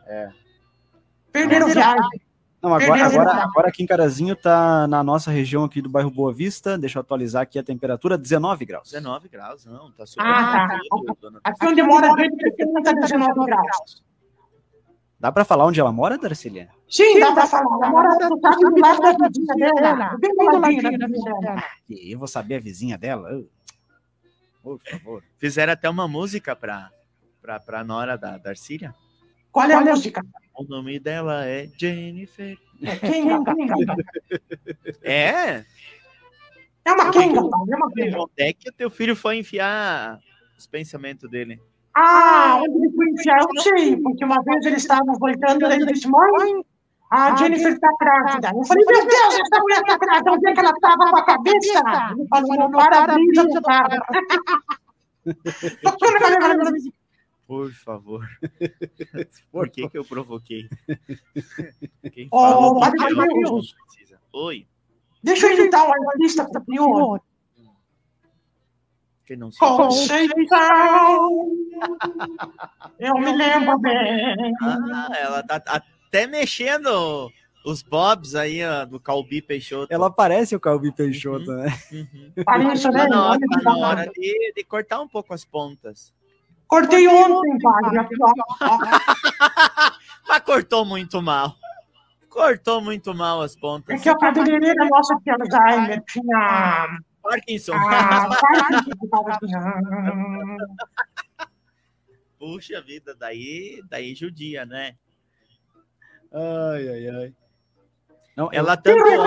Perderam 1.32 1.68
viagem. 1.68 2.20
Não, 2.60 2.74
agora, 2.74 3.06
agora, 3.06 3.30
agora 3.44 3.68
aqui 3.68 3.84
em 3.84 3.86
Carazinho 3.86 4.34
tá 4.34 4.88
na 4.88 5.00
nossa 5.04 5.30
região 5.30 5.62
aqui 5.62 5.80
do 5.80 5.88
bairro 5.88 6.10
Boa 6.10 6.32
Vista. 6.32 6.76
Deixa 6.76 6.98
eu 6.98 7.02
atualizar 7.02 7.42
aqui 7.42 7.56
a 7.56 7.62
temperatura, 7.62 8.18
19 8.18 8.64
graus. 8.64 8.90
19 8.90 9.28
graus, 9.28 9.64
não, 9.64 9.92
tá 9.92 10.04
super. 10.04 10.26
Ah, 10.26 10.66
tranquilo, 10.66 11.16
dona- 11.20 11.40
Aqui 11.44 11.66
onde 11.66 11.82
mora 11.84 12.12
a 12.12 12.18
gente 12.18 12.82
tá 12.82 12.92
19 12.92 13.46
graus. 13.46 14.02
Dá 15.20 15.30
pra 15.30 15.44
falar 15.44 15.66
onde 15.66 15.78
ela 15.80 15.92
mora, 15.92 16.18
Darcília? 16.18 16.68
Sim, 16.90 17.20
dá 17.20 17.32
pra 17.32 17.46
falar. 17.46 17.64
Ela 17.76 17.90
mora 17.90 18.08
no 18.28 18.40
lado 18.40 19.18
da 19.18 19.28
vizinha 19.28 19.72
dela. 19.74 20.16
Bem 20.18 20.34
do 20.34 20.58
ladinho 20.58 20.98
da 20.98 21.06
vizinha 21.06 21.34
dela. 21.40 21.64
E 21.88 22.12
eu 22.14 22.18
vou 22.18 22.26
saber 22.28 22.56
a 22.56 22.60
vizinha 22.60 22.98
dela? 22.98 23.28
Eu- 23.30 23.48
Por 24.76 24.90
favor. 24.90 25.22
Fizeram 25.38 25.72
até 25.72 25.88
uma 25.88 26.06
música 26.06 26.54
pra, 26.54 26.90
pra, 27.40 27.58
pra 27.58 27.84
Nora 27.84 28.16
da 28.18 28.36
Darcília. 28.36 28.94
Qual 29.50 29.68
é 29.70 29.74
a 29.74 29.80
música? 29.80 30.22
O 30.54 30.64
nome 30.64 30.98
dela 30.98 31.46
é 31.46 31.68
Jennifer. 31.78 32.56
Quem 33.00 33.28
canta? 33.28 33.54
É? 35.02 35.64
É 36.84 36.92
uma 36.92 37.10
quenga, 37.10 37.48
pai, 37.48 37.60
é 37.70 37.76
uma 37.76 37.92
quenga. 37.92 38.20
Onde 38.20 38.32
é 38.38 38.52
que 38.52 38.68
o 38.68 38.72
teu 38.72 38.88
filho 38.90 39.14
foi 39.14 39.38
enfiar 39.38 40.18
os 40.56 40.66
pensamentos 40.66 41.28
dele? 41.30 41.60
Ah, 41.94 42.60
onde 42.62 42.78
ele 42.78 42.94
foi 42.94 43.10
enfiar, 43.10 43.40
eu 43.40 43.62
sei, 43.62 43.96
porque 43.96 44.24
uma 44.24 44.42
vez 44.42 44.64
ele 44.64 44.76
estava 44.76 45.04
voltando, 45.18 45.60
daí 45.60 45.80
ele 45.80 45.92
disse, 45.92 46.08
mãe, 46.08 46.64
a 47.10 47.34
Jennifer 47.36 47.72
está 47.72 47.90
grávida. 48.00 48.52
Eu 48.54 48.64
falei, 48.64 48.84
meu 48.86 49.06
Deus, 49.06 49.34
essa 49.34 49.60
mulher 49.60 49.80
está 49.80 49.98
grávida, 49.98 50.32
onde 50.32 50.48
é 50.48 50.52
que 50.52 50.60
ela 50.60 50.70
estava 50.70 51.10
com 51.10 51.16
a 51.16 51.24
cabeça? 51.24 51.82
Ele 52.12 52.28
falou, 52.28 52.56
no 52.56 52.70
para-brisa 52.70 53.44
do 53.44 53.60
carro. 53.62 53.88
Por 57.46 57.70
favor. 57.72 58.24
Por 59.50 59.68
que, 59.70 59.88
que 59.88 59.98
eu 59.98 60.04
provoquei? 60.04 60.68
Quem 62.12 62.28
Padre 62.28 62.98
que 62.98 63.14
precisa. 63.14 64.20
Oi, 64.32 64.66
Deixa 65.22 65.46
eu 65.46 65.58
imitar 65.58 65.88
o 65.88 65.92
artista 66.10 66.44
que 66.44 66.52
tá 66.52 66.60
pior. 66.60 67.20
quem 69.26 69.36
não 69.36 69.50
Conceição, 69.50 70.28
eu 72.98 73.14
me 73.14 73.36
lembro 73.36 73.78
bem. 73.78 74.54
Ah, 74.62 75.08
ela 75.18 75.42
tá 75.42 75.82
até 76.08 76.26
mexendo 76.26 77.30
os 77.64 77.82
bobs 77.82 78.34
aí 78.34 78.64
ó, 78.64 78.84
do 78.86 78.98
Calbi 78.98 79.42
Peixoto. 79.42 79.92
Ela 79.92 80.10
parece 80.10 80.56
o 80.56 80.60
Calbi 80.60 80.90
Peixoto, 80.90 81.52
né? 81.52 81.66
Uhum. 81.92 82.32
Parece, 82.44 82.90
né? 82.90 83.04
Tá 83.04 83.08
na 83.08 83.28
hora, 83.28 83.40
tá 83.40 83.62
na 83.62 83.76
hora 83.76 84.10
de, 84.14 84.52
de 84.56 84.64
cortar 84.64 85.00
um 85.00 85.08
pouco 85.08 85.32
as 85.34 85.44
pontas. 85.44 86.12
Cortei 86.66 87.06
ontem, 87.08 87.58
aqui, 87.98 88.14
ó. 88.20 88.32
Ó, 88.62 88.78
Mas 90.28 90.40
cortou 90.40 90.84
muito 90.84 91.22
mal. 91.22 91.54
Cortou 92.28 92.80
muito 92.82 93.14
mal 93.14 93.40
as 93.40 93.56
É 93.56 93.60
pontas. 93.60 94.02
que 94.02 94.08
a 94.08 94.16
cabeleireira 94.16 94.86
nossa 94.90 95.16
tinha 95.22 95.34
Alzheimer, 95.34 96.02
tinha. 96.06 96.98
Parkinson. 97.22 97.72
Ah, 97.74 98.28
Parkinson. 98.40 98.90
Puxa 102.38 102.80
vida, 102.82 103.14
daí, 103.18 103.82
daí 103.88 104.14
judia, 104.14 104.64
né? 104.64 104.94
Ai, 106.32 106.88
ai, 106.88 107.08
ai. 107.08 107.34
Não, 108.36 108.48
Ela 108.52 108.76
Tem 108.76 108.94
tanto 108.94 109.08
um 109.08 109.24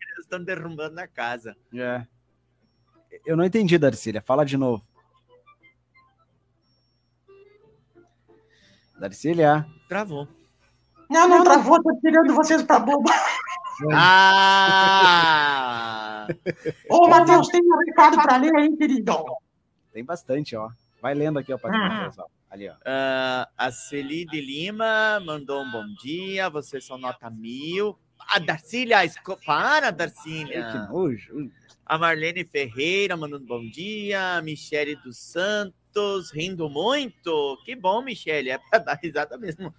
eles 0.00 0.24
estão 0.24 0.42
derrubando 0.42 1.00
a 1.00 1.06
casa. 1.06 1.56
É. 1.74 2.06
Eu 3.24 3.36
não 3.36 3.44
entendi, 3.44 3.78
Darcília. 3.78 4.20
Fala 4.22 4.44
de 4.44 4.56
novo. 4.56 4.84
Darcília. 8.98 9.64
Travou. 9.88 10.28
Não, 11.08 11.28
não 11.28 11.42
travou, 11.42 11.82
tô 11.82 11.98
tirando 12.00 12.34
vocês 12.34 12.62
pra 12.62 12.78
boba. 12.80 13.10
Ah! 13.92 15.08
Ô, 16.90 17.08
Matheus, 17.08 17.48
tem 17.48 17.62
um 17.62 17.78
recado 17.86 18.20
pra 18.20 18.36
ler 18.36 18.54
aí, 18.56 18.76
querido. 18.76 19.24
Tem 19.92 20.04
bastante, 20.04 20.54
ó. 20.56 20.68
Vai 21.00 21.14
lendo 21.14 21.38
aqui, 21.38 21.52
ó, 21.52 21.58
pra 21.58 21.70
Ah. 21.72 22.10
Ali, 22.50 22.68
ó. 22.68 22.74
Ah, 22.84 23.48
a 23.56 23.70
Celi 23.70 24.24
de 24.24 24.40
Lima 24.40 25.20
mandou 25.24 25.62
um 25.62 25.70
bom 25.70 25.86
dia. 26.02 26.48
Vocês 26.48 26.84
são 26.84 26.96
nota 26.98 27.28
mil. 27.28 27.98
A 28.28 28.38
Darcília, 28.38 28.98
para, 29.44 29.86
Ai, 29.86 29.92
que 29.92 29.98
Darcília. 29.98 30.86
nojo. 30.88 31.50
A 31.84 31.96
Marlene 31.98 32.44
Ferreira 32.44 33.16
mandando 33.16 33.46
bom 33.46 33.66
dia. 33.68 34.36
A 34.36 34.42
Michele 34.42 34.96
dos 34.96 35.18
Santos, 35.18 36.30
rindo 36.32 36.68
muito. 36.68 37.58
Que 37.64 37.74
bom, 37.76 38.00
Michele, 38.02 38.50
é 38.50 38.58
para 38.58 38.78
dar 38.78 38.98
risada 39.02 39.36
mesmo. 39.36 39.74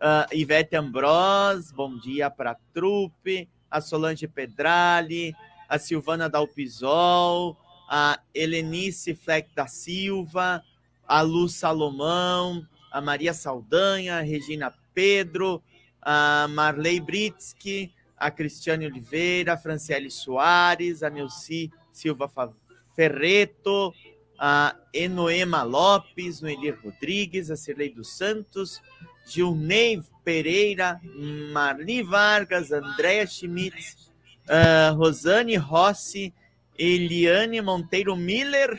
Ah, 0.00 0.26
Ivete 0.32 0.76
Ambros, 0.76 1.70
bom 1.72 1.96
dia 1.98 2.30
para 2.30 2.52
a 2.52 2.56
trupe. 2.72 3.48
A 3.70 3.80
Solange 3.80 4.28
Pedrali, 4.28 5.34
a 5.68 5.78
Silvana 5.78 6.28
Dalpisol, 6.28 7.56
a 7.88 8.20
Helenice 8.32 9.14
Fleck 9.14 9.52
da 9.54 9.66
Silva, 9.66 10.62
a 11.06 11.20
Lu 11.22 11.48
Salomão, 11.48 12.66
a 12.90 13.00
Maria 13.00 13.34
Saldanha, 13.34 14.18
a 14.18 14.22
Regina 14.22 14.74
Pedro, 14.92 15.62
a 16.00 16.46
Marley 16.48 17.00
Britsky, 17.00 17.92
a 18.16 18.30
Cristiane 18.30 18.86
Oliveira, 18.86 19.54
a 19.54 19.56
Franciele 19.56 20.10
Soares, 20.10 21.02
a 21.02 21.10
Neuci 21.10 21.70
Silva 21.92 22.30
Ferreto, 22.94 23.92
a 24.38 24.76
Enoema 24.92 25.62
Lopes, 25.62 26.40
Noelir 26.40 26.78
Rodrigues, 26.82 27.50
a 27.50 27.56
Cirlei 27.56 27.90
dos 27.90 28.16
Santos, 28.16 28.80
Gilney 29.26 30.02
Pereira, 30.24 31.00
Marli 31.52 32.02
Vargas, 32.02 32.70
Andréa 32.72 33.26
Schmitz, 33.26 34.12
ah, 34.48 34.94
Rosane 34.96 35.56
Rossi, 35.56 36.32
Eliane 36.78 37.60
Monteiro 37.60 38.16
Miller, 38.16 38.78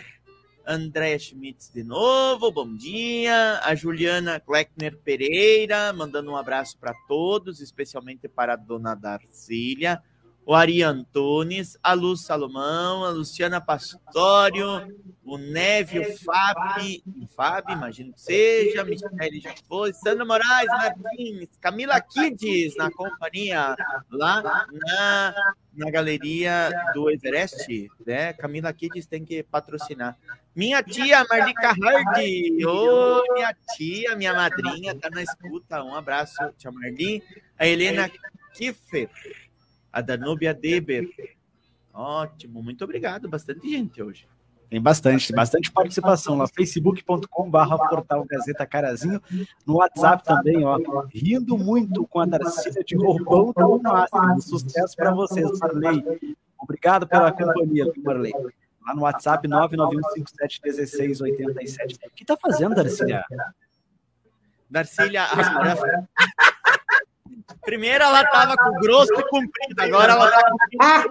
Andréa 0.68 1.20
Schmitz 1.20 1.70
de 1.72 1.84
novo, 1.84 2.52
bom 2.52 2.76
dia. 2.76 3.60
A 3.64 3.76
Juliana 3.76 4.40
Kleckner 4.40 4.98
Pereira, 4.98 5.94
mandando 5.94 6.32
um 6.32 6.36
abraço 6.36 6.78
para 6.80 6.94
todos, 7.08 7.62
especialmente 7.62 8.28
para 8.28 8.54
a 8.54 8.56
dona 8.56 8.96
Darcília. 8.96 10.02
O 10.44 10.54
Ari 10.54 10.84
Antunes, 10.84 11.78
a 11.82 11.94
Luz 11.94 12.22
Salomão, 12.22 13.04
a 13.04 13.10
Luciana 13.10 13.60
Pastório, 13.60 14.96
o 15.24 15.38
Névio 15.40 16.04
Fabi, 16.20 17.04
Fabi, 17.36 17.74
imagino 17.74 18.14
que 18.14 18.22
seja, 18.22 18.84
Michele 18.84 19.40
já 19.40 19.56
foi, 19.68 19.92
Sandra 19.92 20.24
Moraes 20.24 20.68
Martins, 20.68 21.50
Camila 21.60 22.00
Kids 22.00 22.76
na 22.76 22.92
companhia, 22.92 23.76
lá 24.12 24.68
na, 24.72 25.36
na 25.74 25.90
galeria 25.90 26.72
do 26.94 27.10
Everest, 27.10 27.90
né? 28.06 28.34
Camila 28.34 28.72
Kids 28.72 29.08
tem 29.08 29.26
que 29.26 29.42
patrocinar. 29.42 30.16
Minha 30.56 30.82
tia 30.82 31.26
Marlica 31.30 31.70
Hardy, 31.70 32.66
ô 32.66 33.22
minha 33.34 33.54
tia, 33.76 34.16
minha 34.16 34.34
madrinha, 34.34 34.96
tá 34.96 35.10
na 35.10 35.22
escuta, 35.22 35.84
um 35.84 35.94
abraço, 35.94 36.36
tia 36.58 36.72
Marli. 36.72 37.22
A 37.60 37.68
Helena 37.68 38.10
Kiffer, 38.54 39.10
a 39.92 40.00
Danúbia 40.00 40.54
Deber. 40.54 41.10
Ótimo, 41.94 42.64
muito 42.64 42.84
obrigado, 42.84 43.28
bastante 43.28 43.70
gente 43.70 44.02
hoje. 44.02 44.28
Tem 44.70 44.82
bastante, 44.82 45.32
bastante 45.32 45.72
participação 45.72 46.38
lá. 46.38 46.48
facebook.com/barra 46.48 47.78
portal 47.78 48.26
Gazeta 48.26 48.66
Carazinho. 48.66 49.22
No 49.66 49.76
WhatsApp 49.76 50.24
também, 50.24 50.64
ó. 50.66 50.78
Rindo 51.14 51.58
muito 51.58 52.08
com 52.08 52.20
a 52.20 52.26
Darcília 52.26 52.84
de 52.84 52.96
roupão, 52.96 53.54
tá 53.54 53.62
no 53.62 53.80
máximo. 53.82 54.42
Sucesso 54.42 54.96
para 54.96 55.14
vocês, 55.14 55.48
Marley. 55.60 56.36
Obrigado 56.60 57.08
pela 57.08 57.32
companhia, 57.32 57.92
Marley. 58.04 58.34
Lá 58.86 58.94
no 58.94 59.02
WhatsApp 59.02 59.48
991571687. 59.48 61.98
O 62.06 62.10
que 62.16 62.24
tá 62.26 62.38
fazendo, 62.40 62.76
Darcília? 62.76 63.24
Darcília, 64.70 65.24
a- 65.24 66.06
primeiro 67.64 68.04
ela 68.04 68.24
tava 68.30 68.56
com 68.56 68.74
grosso 68.80 69.12
e 69.14 69.24
comprido, 69.28 69.80
agora 69.80 70.14
ela 70.14 70.30
tá 70.32 70.42
com 70.42 70.48
Ah, 70.84 71.04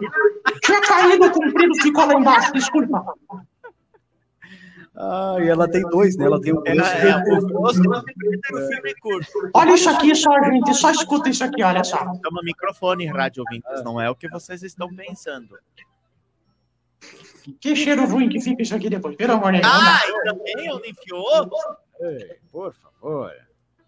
tinha 0.62 0.80
caído 0.82 1.28
comprido, 1.32 1.74
ficou 1.82 2.06
lá 2.06 2.14
embaixo, 2.14 2.52
desculpa. 2.52 3.04
Ah, 4.96 5.38
e 5.40 5.48
ela 5.48 5.68
tem 5.68 5.82
dois, 5.82 6.16
né? 6.16 6.26
Ela 6.26 6.40
tem 6.40 6.52
o 6.52 6.62
é, 6.64 6.72
grosso 6.74 6.90
é, 6.92 7.10
e 7.10 7.14
o 7.14 7.18
e 7.18 7.22
e 8.64 8.68
filme 8.68 8.94
curto. 9.00 9.28
Olha 9.52 9.74
isso 9.74 9.90
aqui 9.90 10.14
só, 10.14 10.30
gente, 10.44 10.72
só 10.74 10.92
escuta 10.92 11.28
isso 11.28 11.42
aqui, 11.42 11.64
olha 11.64 11.82
só. 11.82 11.98
Toma 12.22 12.40
microfone, 12.44 13.04
rádio 13.06 13.42
ouvintes, 13.42 13.82
não 13.82 14.00
é 14.00 14.08
o 14.08 14.14
que 14.14 14.28
vocês 14.28 14.62
estão 14.62 14.88
pensando. 14.94 15.58
Que 17.60 17.76
cheiro 17.76 18.06
ruim 18.06 18.28
que 18.28 18.40
fica 18.40 18.62
isso 18.62 18.74
aqui 18.74 18.88
depois, 18.88 19.16
pelo 19.16 19.34
amor 19.34 19.52
de 19.52 19.60
Deus. 19.60 19.72
Ah, 19.72 20.00
também 20.24 20.72
onde 20.72 20.90
enfiou? 20.90 21.50
Ei, 22.00 22.38
Por 22.50 22.72
favor. 22.72 23.32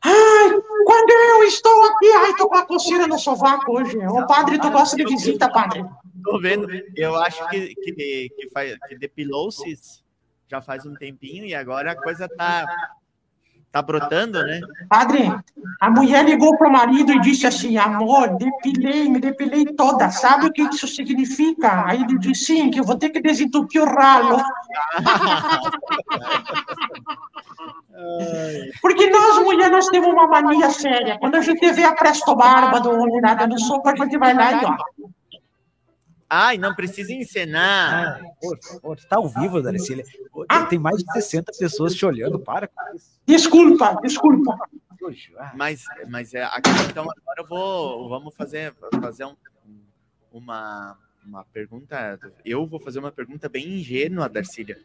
Ai, 0.02 0.50
quando 0.84 1.10
eu 1.10 1.42
estou 1.44 1.84
aqui, 1.86 2.06
ai, 2.12 2.34
tô 2.36 2.48
com 2.48 2.56
a 2.56 2.66
coceira 2.66 3.06
no 3.06 3.18
sovaco 3.18 3.72
hoje. 3.78 3.96
Ô, 4.06 4.26
padre, 4.26 4.58
tu 4.58 4.70
gosta 4.70 4.96
de 4.96 5.04
visita, 5.04 5.50
padre? 5.50 5.84
Tô 6.22 6.38
vendo. 6.38 6.68
Eu 6.94 7.16
acho 7.16 7.48
que, 7.48 7.74
que, 7.74 7.92
que, 8.28 8.50
faz, 8.52 8.76
que 8.88 8.96
depilou-se 8.96 10.04
já 10.48 10.60
faz 10.60 10.86
um 10.86 10.94
tempinho 10.94 11.44
e 11.44 11.54
agora 11.54 11.92
a 11.92 11.96
coisa 11.96 12.28
tá 12.28 12.66
Tá 13.72 13.82
brotando, 13.82 14.42
né? 14.42 14.60
Padre, 14.88 15.30
a 15.80 15.90
mulher 15.90 16.24
ligou 16.24 16.56
pro 16.56 16.70
marido 16.70 17.12
e 17.12 17.20
disse 17.20 17.46
assim: 17.46 17.76
amor, 17.76 18.36
depilei, 18.36 19.08
me 19.08 19.20
depilei 19.20 19.66
toda. 19.66 20.10
Sabe 20.10 20.46
o 20.46 20.52
que 20.52 20.62
isso 20.62 20.88
significa? 20.88 21.84
Aí 21.86 22.02
ele 22.02 22.18
disse: 22.18 22.46
sim, 22.46 22.70
que 22.70 22.80
eu 22.80 22.84
vou 22.84 22.96
ter 22.96 23.10
que 23.10 23.20
desentupir 23.20 23.82
o 23.82 23.86
ralo. 23.86 24.42
Porque 28.80 29.10
nós, 29.10 29.38
mulheres, 29.42 29.72
nós 29.72 29.88
temos 29.88 30.08
uma 30.08 30.26
mania 30.26 30.70
séria. 30.70 31.18
Quando 31.18 31.36
a 31.36 31.40
gente 31.40 31.72
vê 31.72 31.84
a 31.84 31.94
presto 31.94 32.34
barba 32.34 32.80
do 32.80 32.92
nada 33.20 33.46
no 33.46 33.58
soco, 33.58 33.88
a 33.88 33.96
gente 33.96 34.18
vai 34.18 34.34
lá 34.34 34.52
e 34.52 34.64
ó. 34.64 34.76
Ai, 36.28 36.58
não 36.58 36.74
precisa 36.74 37.12
encenar. 37.12 38.20
Por 38.40 38.58
favor, 38.60 38.98
tá 39.08 39.16
ao 39.16 39.28
vivo, 39.28 39.62
Darcília. 39.62 40.04
Ah. 40.48 40.64
Tem 40.66 40.78
mais 40.78 40.96
de 40.98 41.12
60 41.12 41.52
pessoas 41.58 41.94
te 41.94 42.04
olhando, 42.04 42.38
para 42.38 42.66
com 42.66 42.94
isso. 42.96 43.18
Desculpa, 43.26 43.96
desculpa. 44.02 44.56
Ah, 45.38 45.52
Mas, 45.54 45.84
mas 46.08 46.34
é, 46.34 46.42
aqui, 46.42 46.70
então 46.90 47.04
agora 47.04 47.40
eu 47.42 47.46
vou, 47.46 48.08
vamos 48.08 48.34
fazer, 48.34 48.74
fazer 49.00 49.24
um- 49.24 49.36
uma, 50.32 50.98
uma 51.24 51.44
pergunta. 51.44 52.18
Eu 52.44 52.66
vou 52.66 52.80
fazer 52.80 52.98
uma 52.98 53.12
pergunta 53.12 53.48
bem 53.48 53.78
ingênua, 53.78 54.28
Darcília. 54.28 54.78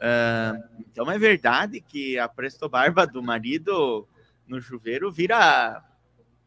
Ah, 0.00 0.54
então 0.80 1.08
é 1.10 1.16
verdade 1.18 1.80
que 1.80 2.18
a 2.18 2.28
Presto 2.28 2.68
Barba 2.68 3.06
do 3.06 3.22
marido 3.22 4.08
no 4.46 4.60
chuveiro 4.60 5.12
vira 5.12 5.84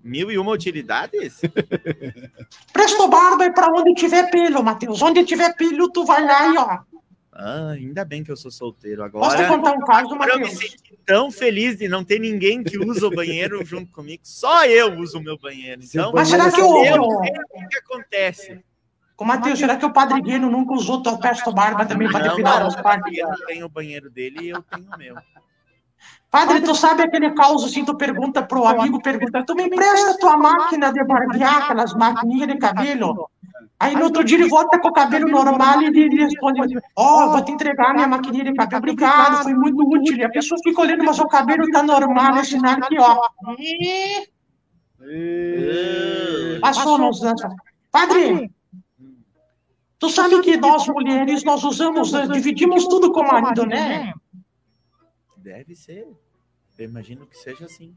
mil 0.03 0.31
e 0.31 0.37
uma 0.37 0.51
utilidades? 0.51 1.39
Presto 2.73 3.07
barba 3.07 3.45
é 3.45 3.51
pra 3.51 3.67
onde 3.69 3.93
tiver 3.93 4.29
pelo, 4.29 4.63
Matheus. 4.63 5.01
Onde 5.01 5.23
tiver 5.25 5.55
pelo, 5.55 5.89
tu 5.91 6.05
vai 6.05 6.23
lá 6.25 6.47
e 6.49 6.57
ó. 6.57 6.79
Ah, 7.35 7.69
ainda 7.71 8.05
bem 8.05 8.23
que 8.23 8.31
eu 8.31 8.37
sou 8.37 8.51
solteiro 8.51 9.09
Posso 9.09 9.35
te 9.35 9.41
agora. 9.41 9.57
contar 9.57 9.71
um 9.75 9.79
caso, 9.79 10.13
Agora 10.13 10.33
eu 10.33 10.37
me 10.39 10.43
Matheus? 10.43 10.59
senti 10.59 10.93
tão 11.03 11.31
feliz 11.31 11.77
de 11.77 11.87
não 11.87 12.03
ter 12.03 12.19
ninguém 12.19 12.63
que 12.63 12.77
usa 12.77 13.07
o 13.07 13.11
banheiro 13.15 13.65
junto 13.65 13.91
comigo. 13.91 14.21
Só 14.23 14.65
eu 14.65 14.99
uso 14.99 15.17
o 15.17 15.21
meu 15.23 15.37
banheiro. 15.39 15.81
Então, 15.83 16.11
Mas 16.13 16.29
banheiro 16.29 16.51
será 16.51 16.55
que 16.55 16.61
é 16.87 16.93
eu 16.95 17.01
o, 17.01 17.21
que 17.69 17.77
acontece. 17.79 18.63
o 19.17 19.25
Matheus, 19.25 19.57
será 19.57 19.75
que 19.77 19.85
o 19.85 19.91
Padre 19.91 20.21
Gueno 20.21 20.51
nunca 20.51 20.73
usou 20.73 21.01
tua 21.01 21.17
presto 21.17 21.51
barba 21.51 21.85
também 21.87 22.07
Não, 22.07 22.21
depilar 22.21 22.61
as 22.67 22.75
partes? 22.79 23.17
eu 23.17 23.27
tenho 23.47 23.65
o 23.65 23.69
banheiro 23.69 24.11
dele 24.11 24.37
e 24.41 24.49
eu 24.49 24.61
tenho 24.61 24.85
o 24.93 24.97
meu. 24.97 25.15
Padre, 26.29 26.61
tu 26.61 26.73
sabe 26.73 27.03
aquele 27.03 27.31
caos 27.31 27.63
assim, 27.63 27.85
tu 27.85 27.95
pergunta 27.95 28.41
pro 28.41 28.65
amigo, 28.65 28.99
pergunta, 29.01 29.43
tu 29.45 29.53
me 29.53 29.65
empresta 29.65 30.17
tua 30.17 30.35
máquina 30.35 30.91
de 30.91 31.03
barbear, 31.03 31.63
aquelas 31.63 31.93
maquininhas 31.93 32.47
de 32.47 32.57
cabelo? 32.57 33.29
Aí 33.79 33.95
no 33.95 34.05
outro 34.05 34.23
dia 34.23 34.37
ele 34.37 34.49
volta 34.49 34.79
com 34.79 34.87
o 34.87 34.93
cabelo 34.93 35.29
normal 35.29 35.81
e 35.81 35.85
ele 35.85 36.23
responde, 36.23 36.59
ó, 36.95 37.29
vou 37.33 37.43
te 37.43 37.51
entregar 37.51 37.93
minha 37.93 38.07
maquininha 38.07 38.45
de 38.45 38.53
cabelo, 38.53 38.77
obrigado, 38.79 39.43
foi 39.43 39.53
muito 39.53 39.87
útil. 39.87 40.17
E 40.17 40.23
a 40.23 40.29
pessoa 40.29 40.59
fica 40.63 40.81
olhando, 40.81 41.03
mas 41.03 41.19
o 41.19 41.27
cabelo 41.27 41.69
tá 41.69 41.83
normal, 41.83 42.43
sinal 42.43 42.77
que, 42.81 42.97
ó, 42.99 43.19
passou, 46.61 46.97
não 46.97 47.11
dança. 47.11 47.49
Padre, 47.91 48.49
tu 49.99 50.09
sabe 50.09 50.41
que 50.41 50.57
nós 50.57 50.87
mulheres, 50.87 51.43
nós 51.43 51.63
usamos, 51.63 52.11
dividimos 52.31 52.87
tudo 52.87 53.11
com 53.11 53.21
o 53.21 53.27
marido, 53.27 53.67
né? 53.67 54.13
Deve 55.43 55.75
ser. 55.75 56.07
Eu 56.77 56.85
imagino 56.85 57.27
que 57.27 57.37
seja 57.37 57.65
assim. 57.65 57.93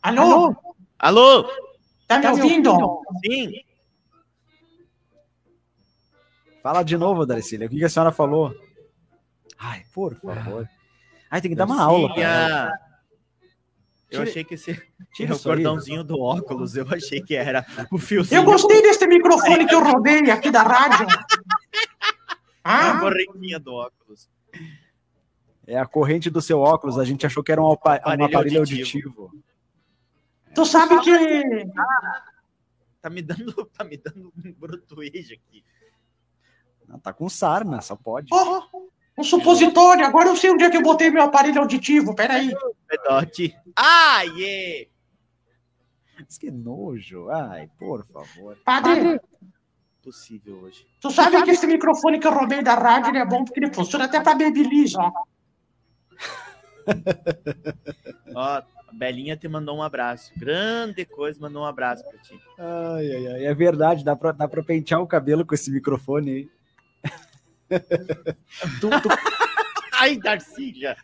Alô? 0.00 0.54
Alô? 0.96 1.50
Tá 2.06 2.20
me 2.20 2.28
ouvindo? 2.28 3.02
Sim. 3.24 3.52
Fala 6.62 6.84
de 6.84 6.96
novo, 6.96 7.26
Darcília. 7.26 7.66
O 7.66 7.70
que 7.70 7.84
a 7.84 7.88
senhora 7.88 8.12
falou? 8.12 8.54
Ai, 9.58 9.84
por 9.92 10.14
favor. 10.14 10.68
Ai, 11.28 11.40
tem 11.40 11.50
que 11.50 11.56
dar 11.56 11.66
uma 11.66 11.82
aula. 11.82 12.08
Eu 14.10 14.20
Tira- 14.20 14.30
achei 14.30 14.44
que 14.44 14.54
esse 14.54 14.80
Tira 15.12 15.34
o 15.34 15.40
cordãozinho 15.40 16.04
do 16.04 16.20
óculos, 16.20 16.76
eu 16.76 16.86
achei 16.88 17.20
que 17.20 17.34
era 17.34 17.66
o 17.90 17.98
fiozinho. 17.98 18.40
Eu 18.40 18.44
gostei 18.44 18.80
desse 18.80 19.04
microfone 19.08 19.66
que 19.66 19.74
eu 19.74 19.82
roubei 19.82 20.30
aqui 20.30 20.52
da 20.52 20.62
rádio. 20.62 21.06
a 22.62 22.92
Ah, 22.92 23.00
correntinha 23.00 23.58
do 23.58 23.72
óculos. 23.74 24.28
É 25.66 25.78
a 25.78 25.86
corrente 25.86 26.28
do 26.30 26.40
seu 26.42 26.60
óculos. 26.60 26.98
A 26.98 27.04
gente 27.04 27.24
achou 27.26 27.42
que 27.42 27.50
era 27.52 27.60
um, 27.60 27.66
alpa- 27.66 27.92
um 27.92 27.94
Aparelho 27.96 28.24
aparelho 28.26 28.58
auditivo. 28.60 29.22
auditivo. 29.22 29.44
tu 30.54 30.64
sabe 30.66 31.00
que 31.00 31.66
Tá 33.00 33.10
me 33.10 33.20
dando, 33.20 33.52
tá 33.76 33.84
me 33.84 33.96
dando 33.98 34.32
um 34.36 34.52
brotuejo 34.52 35.34
aqui. 35.34 35.62
Não, 36.88 36.98
tá 36.98 37.12
com 37.12 37.28
sarna, 37.28 37.80
só 37.82 37.94
pode. 37.96 38.28
Ó, 38.32 38.62
um 39.18 39.22
supositório. 39.22 40.06
Agora 40.06 40.28
eu 40.28 40.36
sei 40.36 40.50
onde 40.50 40.64
é 40.64 40.70
que 40.70 40.76
eu 40.78 40.82
botei 40.82 41.10
meu 41.10 41.22
aparelho 41.22 41.60
auditivo. 41.60 42.14
Peraí. 42.14 42.50
Pedote. 42.88 43.54
Ai, 43.76 44.28
yeah. 44.28 44.90
Mas 46.18 46.38
que 46.38 46.50
nojo. 46.50 47.28
Ai, 47.30 47.68
por 47.78 48.04
favor. 48.06 48.56
Padre, 48.64 49.20
Possível 50.02 50.60
hoje. 50.60 50.86
tu 51.00 51.10
sabe 51.10 51.42
que 51.42 51.50
esse 51.52 51.66
microfone 51.66 52.18
que 52.20 52.26
eu 52.26 52.32
roubei 52.32 52.62
da 52.62 52.74
rádio 52.74 53.10
ele 53.10 53.18
é 53.18 53.24
bom 53.26 53.42
porque 53.44 53.58
ele 53.60 53.72
funciona 53.72 54.04
até 54.04 54.20
pra 54.20 54.34
Babyliss, 54.34 54.94
ó. 54.96 55.10
Ó, 58.34 58.40
a 58.40 58.64
Belinha 58.92 59.36
te 59.36 59.48
mandou 59.48 59.76
um 59.76 59.82
abraço. 59.82 60.32
Grande 60.36 61.04
coisa, 61.04 61.40
mandou 61.40 61.62
um 61.62 61.66
abraço 61.66 62.04
pra 62.04 62.18
ti. 62.18 62.38
Ai, 62.58 63.12
ai, 63.12 63.26
ai. 63.26 63.46
É 63.46 63.54
verdade, 63.54 64.04
dá 64.04 64.14
pra, 64.16 64.32
dá 64.32 64.48
pra 64.48 64.62
pentear 64.62 65.00
o 65.00 65.06
cabelo 65.06 65.44
com 65.44 65.54
esse 65.54 65.70
microfone 65.70 66.30
aí. 66.30 66.48
tu, 68.80 68.90
tu, 69.00 69.08
Ai, 69.92 70.18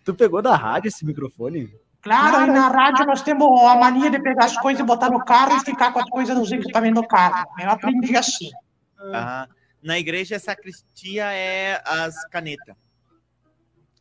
tu 0.05 0.14
pegou 0.14 0.43
da 0.43 0.55
rádio 0.55 0.88
esse 0.88 1.05
microfone? 1.05 1.73
Claro, 2.03 2.37
aí 2.37 2.47
na 2.47 2.69
rádio 2.69 3.07
nós 3.07 3.23
temos 3.23 3.47
a 3.62 3.77
mania 3.77 4.11
de 4.11 4.21
pegar 4.21 4.47
as 4.47 4.57
coisas 4.59 4.81
e 4.81 4.87
botar 4.87 5.11
no 5.11 5.23
carro 5.25 5.57
e 5.57 5.61
ficar 5.61 5.93
com 5.93 6.01
as 6.01 6.09
coisas 6.09 6.37
nos 6.37 6.51
equipamentos 6.51 7.03
do 7.03 7.09
carro. 7.09 7.47
Eu 7.59 7.71
aprendi 7.71 8.16
assim. 8.16 8.51
Ah, 8.99 9.47
na 9.83 9.99
igreja, 9.99 10.37
a 10.37 10.40
sacristia 10.40 11.33
é 11.33 11.81
as 11.85 12.27
canetas. 12.29 12.75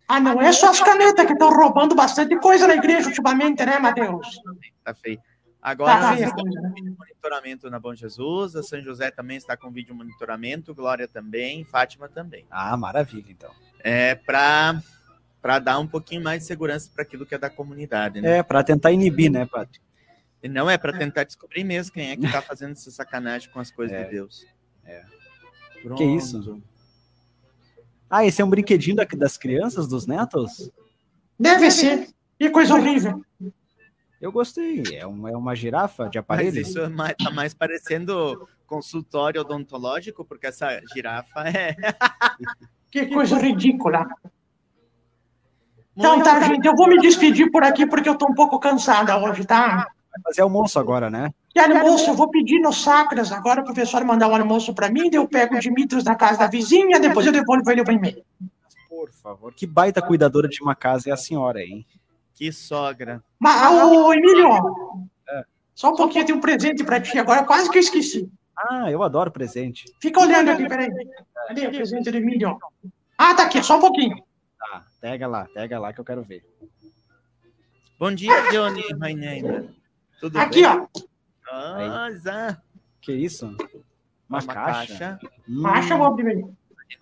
Ah, 0.10 0.20
não 0.20 0.42
é 0.42 0.52
só 0.52 0.72
as 0.72 0.80
canetas 0.82 1.26
que 1.28 1.34
estão 1.34 1.50
roubando 1.52 1.94
bastante 1.94 2.36
coisa 2.40 2.68
na 2.68 2.74
igreja 2.76 3.08
ultimamente, 3.10 3.64
né, 3.64 3.78
Matheus? 3.78 4.28
Tá 4.84 4.92
feio. 4.94 5.22
Agora, 5.62 5.94
Tá 5.94 6.00
nós 6.02 6.16
feia 6.16 6.26
a 6.26 6.30
estamos 6.30 6.56
coisa, 6.56 6.62
né? 6.62 6.70
com 6.70 6.76
vídeo 6.76 6.96
monitoramento 6.98 7.70
na 7.70 7.80
Bom 7.80 7.94
Jesus. 7.94 8.56
A 8.56 8.64
São 8.64 8.82
José 8.82 9.12
também 9.12 9.38
está 9.38 9.56
com 9.56 9.70
vídeo 9.70 9.94
monitoramento. 9.94 10.74
Glória 10.74 11.08
também. 11.08 11.64
Fátima 11.64 12.10
também. 12.10 12.46
Ah, 12.50 12.76
maravilha, 12.76 13.30
então. 13.30 13.52
É 13.84 14.16
para 14.16 14.82
para 15.42 15.58
dar 15.60 15.80
um 15.80 15.88
pouquinho 15.88 16.22
mais 16.24 16.42
de 16.42 16.48
segurança 16.48 16.90
para 16.94 17.04
aquilo 17.04 17.26
que 17.26 17.34
é 17.34 17.38
da 17.38 17.50
comunidade, 17.50 18.20
né? 18.20 18.40
É, 18.40 18.44
pra 18.44 18.62
tentar 18.64 18.92
inibir, 18.92 19.32
né, 19.32 19.46
padre? 19.46 19.80
E 20.44 20.50
não 20.50 20.70
é 20.70 20.78
para 20.78 20.92
tentar 20.98 21.24
descobrir 21.24 21.64
mesmo 21.64 21.94
quem 21.94 22.10
é 22.12 22.18
que 22.18 22.30
tá 22.30 22.42
fazendo 22.42 22.72
essa 22.72 22.90
sacanagem 22.92 23.50
com 23.52 23.60
as 23.60 23.72
coisas 23.72 23.96
É. 23.96 24.04
de 24.06 24.10
Deus. 24.12 24.46
É. 24.86 25.04
Pronto. 25.82 25.98
Que 25.98 26.04
isso? 26.04 26.62
Ah, 28.10 28.26
esse 28.26 28.42
é 28.42 28.46
um 28.46 28.50
brinquedinho 28.50 28.96
da- 28.96 29.04
das 29.06 29.38
crianças, 29.38 29.88
dos 29.88 30.06
netos? 30.08 30.72
Deve 31.40 31.70
ser. 31.72 32.08
Que 32.38 32.50
coisa 32.50 32.74
horrível. 32.74 33.24
Eu 34.20 34.32
gostei. 34.32 34.84
É 34.94 35.06
uma, 35.06 35.30
é 35.32 35.38
uma 35.38 35.56
girafa 35.56 36.10
de 36.10 36.18
Mas 36.18 36.24
aparelho? 36.24 36.60
isso 36.60 36.80
é 36.80 36.90
mais, 36.90 37.16
tá 37.16 37.30
mais 37.32 37.54
parecendo 37.54 38.48
consultório 38.68 39.42
odontológico, 39.42 40.26
porque 40.26 40.48
essa 40.48 40.82
girafa 40.94 41.48
é. 41.50 41.76
Que 42.92 43.06
coisa 43.06 43.38
ridícula. 43.38 44.08
Então 45.96 46.24
tá, 46.24 46.40
gente, 46.42 46.66
eu 46.66 46.76
vou 46.76 46.88
me 46.88 47.00
despedir 47.00 47.52
por 47.52 47.64
aqui 47.64 47.86
porque 47.86 48.10
eu 48.10 48.18
tô 48.18 48.26
um 48.28 48.34
pouco 48.34 48.60
cansada 48.60 49.18
hoje, 49.18 49.46
tá? 49.46 49.88
Vai 50.12 50.22
fazer 50.24 50.42
almoço 50.42 50.80
agora, 50.80 51.10
né? 51.10 51.30
E 51.56 51.60
almoço, 51.60 52.10
eu 52.10 52.14
vou 52.14 52.30
pedir 52.30 52.60
no 52.60 52.72
Sacras 52.72 53.32
agora 53.32 53.62
o 53.62 53.64
professor 53.64 54.04
mandar 54.04 54.28
um 54.28 54.36
almoço 54.36 54.74
pra 54.74 54.90
mim, 54.90 55.10
daí 55.10 55.20
eu 55.20 55.28
pego 55.28 55.56
o 55.56 55.60
Dimitros 55.60 56.04
na 56.04 56.16
casa 56.16 56.40
da 56.40 56.48
vizinha, 56.48 57.00
depois 57.00 57.26
eu 57.26 57.32
devolvo 57.32 57.70
ele 57.72 57.82
o 57.82 57.92
e-mail. 57.92 58.24
Por 58.88 59.12
favor. 59.12 59.54
Que 59.54 59.66
baita 59.66 60.02
cuidadora 60.02 60.48
de 60.48 60.62
uma 60.62 60.76
casa 60.76 61.10
é 61.10 61.14
a 61.14 61.18
senhora, 61.18 61.62
hein? 61.62 61.86
Que 62.36 62.52
sogra. 62.52 63.24
Mas, 63.40 63.72
ô, 63.72 64.14
Emílio, 64.14 64.50
só 65.74 65.92
um 65.92 65.96
pouquinho, 65.96 66.26
tem 66.26 66.36
um 66.36 66.40
presente 66.40 66.84
pra 66.84 67.02
ti 67.02 67.18
agora, 67.18 67.44
quase 67.44 67.70
que 67.70 67.78
eu 67.78 67.82
esqueci. 67.82 68.32
Ah, 68.56 68.92
eu 68.92 69.02
adoro 69.02 69.32
presente. 69.32 69.86
Fica 70.00 70.20
olhando 70.20 70.52
aqui, 70.52 70.68
peraí. 70.68 70.90
Cadê 71.48 71.68
o 71.68 71.72
presente 71.72 72.12
do 72.12 72.18
Emílio? 72.18 72.58
Ah, 73.18 73.34
tá 73.34 73.44
aqui, 73.44 73.64
só 73.64 73.78
um 73.78 73.82
pouquinho. 73.82 74.22
Tá, 74.60 74.86
pega 75.02 75.28
lá, 75.28 75.48
pega 75.54 75.80
lá 75.80 75.94
que 75.94 76.00
eu 76.00 76.06
quero 76.06 76.22
ver. 76.22 76.46
Bom 77.98 78.14
dia, 78.14 78.50
Johnny, 78.52 78.84
my 79.00 79.14
name. 79.14 79.70
Tudo 80.20 80.38
Aqui, 80.38 80.62
bem? 80.62 80.66
ó. 80.66 81.09
Ah, 81.52 82.10
Zá. 82.18 82.62
Que 83.02 83.14
isso? 83.14 83.46
Uma, 84.30 84.40
Uma 84.40 84.54
caixa? 84.54 84.98
caixa. 84.98 85.20
Hum, 85.48 85.66
aí. 85.68 86.46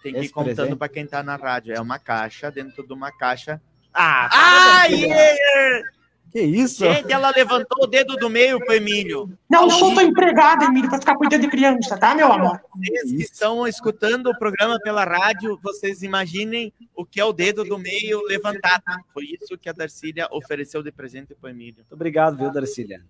Tem 0.03 0.13
que 0.13 0.19
ir 0.19 0.23
Esse 0.25 0.33
contando 0.33 0.55
presente? 0.55 0.75
para 0.77 0.89
quem 0.89 1.05
tá 1.05 1.23
na 1.23 1.35
rádio. 1.35 1.73
É 1.73 1.81
uma 1.81 1.97
caixa 1.99 2.51
dentro 2.51 2.85
de 2.85 2.93
uma 2.93 3.11
caixa. 3.11 3.61
Ah, 3.93 4.29
Ai, 4.31 4.93
yeah! 4.93 5.83
Que 6.31 6.41
isso? 6.41 6.83
Gente, 6.83 7.11
ela 7.11 7.31
levantou 7.35 7.85
o 7.85 7.87
dedo 7.87 8.15
do 8.17 8.29
meio 8.29 8.59
pro 8.59 8.75
Emílio. 8.75 9.31
Não, 9.49 9.63
eu 9.63 9.71
sou 9.71 9.93
tua 9.93 10.03
empregada, 10.03 10.65
Emílio, 10.65 10.89
pra 10.89 10.99
ficar 10.99 11.15
cuidando 11.15 11.41
de 11.41 11.47
criança, 11.47 11.97
tá, 11.97 12.13
meu 12.13 12.31
amor? 12.31 12.59
Vocês 12.75 13.11
que 13.11 13.23
estão 13.23 13.65
escutando 13.65 14.27
o 14.27 14.37
programa 14.37 14.77
pela 14.79 15.05
rádio, 15.05 15.57
vocês 15.63 16.03
imaginem 16.03 16.71
o 16.93 17.05
que 17.05 17.19
é 17.21 17.25
o 17.25 17.31
dedo 17.31 17.63
do 17.63 17.77
meio 17.79 18.21
levantado. 18.27 18.83
Foi 19.13 19.23
isso 19.23 19.57
que 19.57 19.69
a 19.69 19.73
Darcília 19.73 20.27
ofereceu 20.29 20.83
de 20.83 20.91
presente 20.91 21.33
pro 21.33 21.49
Emílio. 21.49 21.77
Muito 21.77 21.93
obrigado, 21.93 22.37
viu, 22.37 22.51
Darcília? 22.51 23.01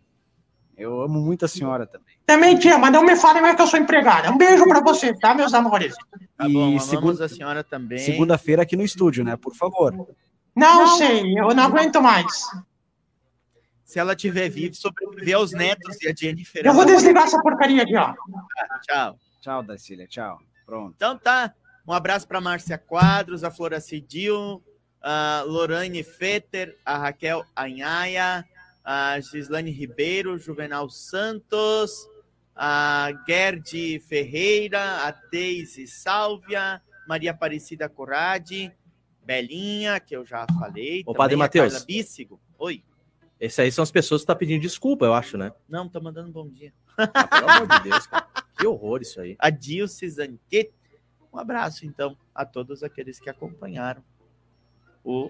Eu 0.77 1.01
amo 1.01 1.19
muito 1.19 1.43
a 1.43 1.47
senhora 1.47 1.87
também. 1.87 2.15
Também 2.25 2.57
tia, 2.57 2.77
mas 2.77 2.91
não 2.91 3.03
me 3.03 3.15
falem 3.15 3.41
mais 3.41 3.55
que 3.55 3.61
eu 3.63 3.67
sou 3.67 3.79
empregada. 3.79 4.29
Um 4.31 4.37
beijo 4.37 4.63
pra 4.65 4.79
você, 4.79 5.11
tá, 5.17 5.33
meus 5.33 5.53
amores? 5.53 5.95
Tá 6.37 6.47
E 6.47 6.53
bom, 6.53 6.63
amamos 6.65 6.83
segunda- 6.83 7.25
a 7.25 7.29
senhora 7.29 7.63
também. 7.63 7.97
Segunda-feira 7.97 8.61
aqui 8.61 8.75
no 8.75 8.83
estúdio, 8.83 9.23
né? 9.23 9.35
Por 9.35 9.55
favor. 9.55 10.07
Não, 10.55 10.97
sei, 10.97 11.37
eu 11.39 11.47
não 11.55 11.63
aguento 11.63 12.01
mais. 12.01 12.45
Se 13.83 13.99
ela 13.99 14.15
tiver 14.15 14.49
vivo, 14.49 14.75
sobreviver 14.75 15.35
aos 15.35 15.51
netos 15.53 15.99
e 16.01 16.09
a 16.09 16.13
Jennifer. 16.13 16.65
Eu 16.65 16.73
vou 16.73 16.85
desligar 16.85 17.23
essa 17.23 17.41
porcaria 17.41 17.83
aqui, 17.83 17.95
ó. 17.95 18.13
Tchau. 18.81 19.17
Tchau, 19.41 19.63
Darcília. 19.63 20.07
Tchau. 20.07 20.39
Pronto. 20.65 20.93
Então 20.95 21.17
tá. 21.17 21.53
Um 21.87 21.93
abraço 21.93 22.27
para 22.27 22.41
Márcia 22.41 22.77
Quadros, 22.77 23.45
a 23.45 23.49
Flora 23.49 23.79
Cidil, 23.79 24.61
a 25.01 25.41
Lorane 25.47 26.03
Fetter, 26.03 26.77
a 26.85 26.97
Raquel 26.97 27.45
Anhaia, 27.55 28.43
a 28.89 29.19
Gislane 29.19 29.69
Ribeiro, 29.69 30.39
Juvenal 30.39 30.89
Santos, 30.89 32.07
a 32.55 33.09
Gerde 33.27 33.99
Ferreira, 33.99 35.05
a 35.05 35.11
Deise 35.11 35.85
Sálvia, 35.85 36.81
Maria 37.05 37.31
Aparecida 37.31 37.89
Corrade, 37.89 38.71
Belinha, 39.25 39.99
que 39.99 40.15
eu 40.15 40.25
já 40.25 40.47
falei. 40.57 41.03
Também 41.03 41.17
Padre 41.17 41.35
Matheus. 41.35 41.83
Bíssigo. 41.83 42.39
Oi. 42.57 42.81
Esses 43.37 43.59
aí 43.59 43.69
são 43.73 43.83
as 43.83 43.91
pessoas 43.91 44.21
que 44.21 44.23
estão 44.23 44.37
pedindo 44.37 44.61
desculpa, 44.61 45.03
eu 45.03 45.13
acho, 45.13 45.37
né? 45.37 45.51
Não, 45.67 45.89
tá 45.89 45.99
mandando 45.99 46.31
bom 46.31 46.47
dia. 46.47 46.73
Ah, 46.97 47.27
pelo 47.27 47.49
amor 47.49 47.67
de 47.67 47.89
Deus, 47.89 48.07
cara. 48.07 48.25
Que 48.57 48.65
horror 48.65 49.01
isso 49.01 49.19
aí. 49.19 49.35
a 49.37 49.49
Dilce 49.49 50.09
Zanquet. 50.09 50.71
Um 51.33 51.37
abraço, 51.37 51.85
então, 51.85 52.17
a 52.33 52.45
todos 52.45 52.83
aqueles 52.83 53.19
que 53.19 53.29
acompanharam 53.29 54.01
o, 55.03 55.29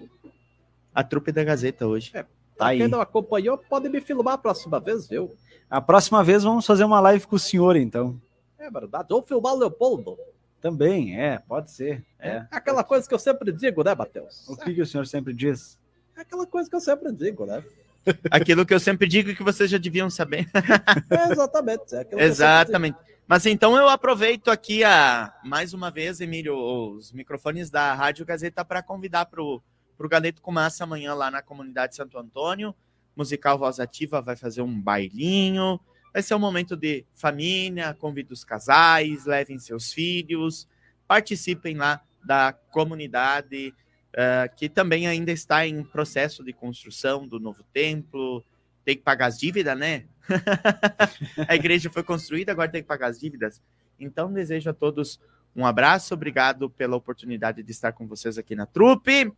a 0.94 1.02
trupe 1.02 1.32
da 1.32 1.42
Gazeta 1.42 1.88
hoje. 1.88 2.12
Tá 2.58 2.66
aí. 2.68 2.78
Quem 2.78 2.88
não 2.88 3.00
acompanhou, 3.00 3.56
pode 3.56 3.88
me 3.88 4.00
filmar 4.00 4.34
a 4.34 4.38
próxima 4.38 4.80
vez, 4.80 5.08
viu? 5.08 5.34
A 5.70 5.80
próxima 5.80 6.24
vez 6.24 6.42
vamos 6.42 6.66
fazer 6.66 6.84
uma 6.84 7.00
live 7.00 7.26
com 7.26 7.36
o 7.36 7.38
senhor, 7.38 7.76
então. 7.76 8.20
É 8.58 8.70
verdade. 8.70 9.08
Ou 9.12 9.22
filmar 9.22 9.54
o 9.54 9.58
Leopoldo. 9.58 10.18
Também, 10.60 11.18
é, 11.20 11.38
pode 11.38 11.70
ser. 11.70 12.04
É, 12.18 12.30
É. 12.30 12.46
aquela 12.50 12.82
coisa 12.82 13.06
que 13.08 13.14
eu 13.14 13.18
sempre 13.18 13.52
digo, 13.52 13.84
né, 13.84 13.94
Matheus? 13.94 14.48
O 14.48 14.56
que, 14.56 14.74
que 14.74 14.82
o 14.82 14.86
senhor 14.86 15.06
sempre 15.06 15.32
diz? 15.32 15.78
É 16.16 16.22
aquela 16.22 16.46
coisa 16.46 16.68
que 16.68 16.74
eu 16.74 16.80
sempre 16.80 17.12
digo, 17.12 17.46
né? 17.46 17.62
Aquilo 18.30 18.64
que 18.66 18.74
eu 18.74 18.80
sempre 18.80 19.06
digo 19.06 19.34
que 19.34 19.42
vocês 19.42 19.70
já 19.70 19.78
deviam 19.78 20.10
saber. 20.10 20.48
É, 21.10 21.32
exatamente. 21.32 21.94
É 21.94 22.24
Exatamente. 22.24 22.98
Mas 23.26 23.44
então 23.46 23.76
eu 23.76 23.88
aproveito 23.88 24.50
aqui 24.50 24.82
a 24.82 25.32
mais 25.44 25.74
uma 25.74 25.90
vez, 25.90 26.20
Emílio, 26.20 26.56
os 26.56 27.12
microfones 27.12 27.70
da 27.70 27.94
Rádio 27.94 28.24
Gazeta 28.24 28.64
para 28.64 28.82
convidar 28.82 29.26
para 29.26 29.42
o 29.42 29.62
Galeto 30.06 30.42
com 30.42 30.52
Massa 30.52 30.84
amanhã 30.84 31.14
lá 31.14 31.30
na 31.30 31.40
comunidade 31.40 31.96
Santo 31.96 32.18
Antônio. 32.18 32.74
Musical 33.16 33.58
Voz 33.58 33.80
Ativa 33.80 34.20
vai 34.20 34.36
fazer 34.36 34.60
um 34.60 34.78
bailinho. 34.78 35.80
Vai 36.12 36.22
ser 36.22 36.34
um 36.34 36.38
momento 36.38 36.76
de 36.76 37.06
família, 37.14 37.94
convido 37.94 38.34
os 38.34 38.44
casais, 38.44 39.24
levem 39.24 39.58
seus 39.58 39.92
filhos, 39.92 40.68
participem 41.06 41.76
lá 41.76 42.00
da 42.24 42.52
comunidade, 42.52 43.74
eh, 44.12 44.50
que 44.56 44.68
também 44.68 45.06
ainda 45.06 45.32
está 45.32 45.66
em 45.66 45.82
processo 45.82 46.44
de 46.44 46.52
construção 46.52 47.26
do 47.26 47.40
novo 47.40 47.64
templo. 47.72 48.44
Tem 48.84 48.96
que 48.96 49.02
pagar 49.02 49.26
as 49.26 49.38
dívidas, 49.38 49.78
né? 49.78 50.04
a 51.48 51.54
igreja 51.54 51.90
foi 51.90 52.02
construída, 52.02 52.52
agora 52.52 52.70
tem 52.70 52.82
que 52.82 52.88
pagar 52.88 53.08
as 53.08 53.18
dívidas. 53.18 53.62
Então, 53.98 54.32
desejo 54.32 54.70
a 54.70 54.74
todos 54.74 55.20
um 55.54 55.66
abraço, 55.66 56.14
obrigado 56.14 56.70
pela 56.70 56.96
oportunidade 56.96 57.62
de 57.62 57.70
estar 57.72 57.92
com 57.92 58.06
vocês 58.06 58.38
aqui 58.38 58.54
na 58.54 58.66
trupe. 58.66 59.32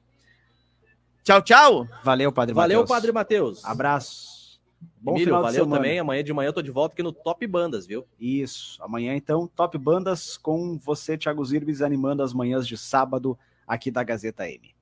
Tchau, 1.23 1.43
tchau. 1.43 1.89
Valeu, 2.03 2.33
Padre 2.33 2.55
Valeu, 2.55 2.81
Matheus. 2.81 2.97
Padre 2.97 3.13
Matheus. 3.13 3.65
Abraço. 3.65 4.61
Bom 5.03 5.13
Emílio, 5.13 5.27
final 5.27 5.41
de 5.41 5.59
valeu 5.59 5.67
também. 5.67 5.99
Amanhã 5.99 6.25
de 6.25 6.33
manhã 6.33 6.49
eu 6.49 6.53
tô 6.53 6.63
de 6.63 6.71
volta 6.71 6.95
aqui 6.95 7.03
no 7.03 7.13
Top 7.13 7.47
Bandas, 7.47 7.87
viu? 7.87 8.07
Isso. 8.19 8.83
Amanhã, 8.83 9.15
então, 9.15 9.47
Top 9.47 9.77
Bandas 9.77 10.37
com 10.37 10.79
você, 10.79 11.17
Thiago 11.17 11.45
Zirbis, 11.45 11.83
animando 11.83 12.23
as 12.23 12.33
manhãs 12.33 12.67
de 12.67 12.77
sábado 12.77 13.39
aqui 13.67 13.91
da 13.91 14.03
Gazeta 14.03 14.49
M. 14.49 14.75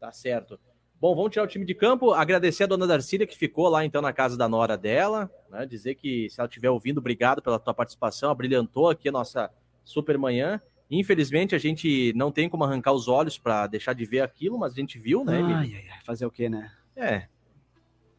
Tá 0.00 0.10
certo. 0.12 0.58
Bom, 1.00 1.16
vamos 1.16 1.32
tirar 1.32 1.44
o 1.44 1.48
time 1.48 1.64
de 1.64 1.74
campo. 1.74 2.12
Agradecer 2.12 2.64
a 2.64 2.66
dona 2.66 2.86
Darcília 2.86 3.26
que 3.26 3.36
ficou 3.36 3.68
lá 3.68 3.84
então 3.84 4.00
na 4.00 4.12
casa 4.12 4.36
da 4.36 4.48
nora 4.48 4.76
dela. 4.76 5.28
Né? 5.50 5.66
Dizer 5.66 5.96
que 5.96 6.30
se 6.30 6.40
ela 6.40 6.48
estiver 6.48 6.70
ouvindo, 6.70 6.98
obrigado 6.98 7.42
pela 7.42 7.58
tua 7.58 7.74
participação. 7.74 8.32
Brilhantou 8.34 8.88
aqui 8.88 9.08
a 9.08 9.12
nossa 9.12 9.50
super 9.84 10.16
manhã. 10.16 10.60
Infelizmente 10.94 11.54
a 11.54 11.58
gente 11.58 12.12
não 12.14 12.30
tem 12.30 12.48
como 12.48 12.64
arrancar 12.64 12.92
os 12.92 13.08
olhos 13.08 13.38
para 13.38 13.66
deixar 13.66 13.94
de 13.94 14.04
ver 14.04 14.20
aquilo, 14.20 14.58
mas 14.58 14.72
a 14.72 14.76
gente 14.76 14.98
viu, 14.98 15.24
né? 15.24 15.38
Ele- 15.40 15.52
Ai, 15.54 15.72
ai, 15.74 15.84
ai, 15.90 15.98
fazer 16.04 16.26
o 16.26 16.30
quê, 16.30 16.48
né? 16.48 16.70
É. 16.94 17.26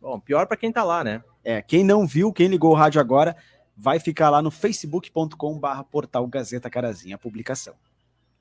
Bom, 0.02 0.20
pior 0.20 0.48
para 0.48 0.58
quem 0.58 0.72
tá 0.72 0.84
lá, 0.84 1.04
né? 1.04 1.24
É, 1.44 1.62
quem 1.62 1.84
não 1.84 2.08
viu, 2.08 2.34
quem 2.34 2.48
ligou 2.48 2.72
o 2.72 2.76
rádio 2.76 3.00
agora, 3.00 3.38
vai 3.78 4.00
ficar 4.00 4.30
lá 4.30 4.42
no 4.42 4.50
facebook.com 4.52 5.58
barra 5.60 5.84
portal 5.84 6.26
Gazeta 6.28 6.70
Carazinha, 6.70 7.16
a 7.16 7.20
publicação. 7.20 7.76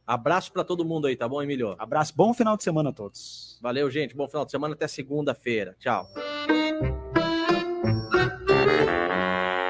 Abraço 0.07 0.53
para 0.53 0.64
todo 0.64 0.85
mundo 0.85 1.07
aí, 1.07 1.14
tá 1.16 1.29
bom, 1.29 1.40
Emílio? 1.42 1.77
Abraço, 1.79 2.12
bom 2.16 2.33
final 2.35 2.57
de 2.57 2.64
semana 2.64 2.90
a 2.90 2.92
todos. 2.92 3.59
Valeu, 3.62 3.88
gente. 3.90 4.16
Bom 4.16 4.27
final 4.27 4.45
de 4.45 4.51
semana 4.51 4.75
até 4.75 4.88
segunda-feira. 4.88 5.77
Tchau. 5.79 6.09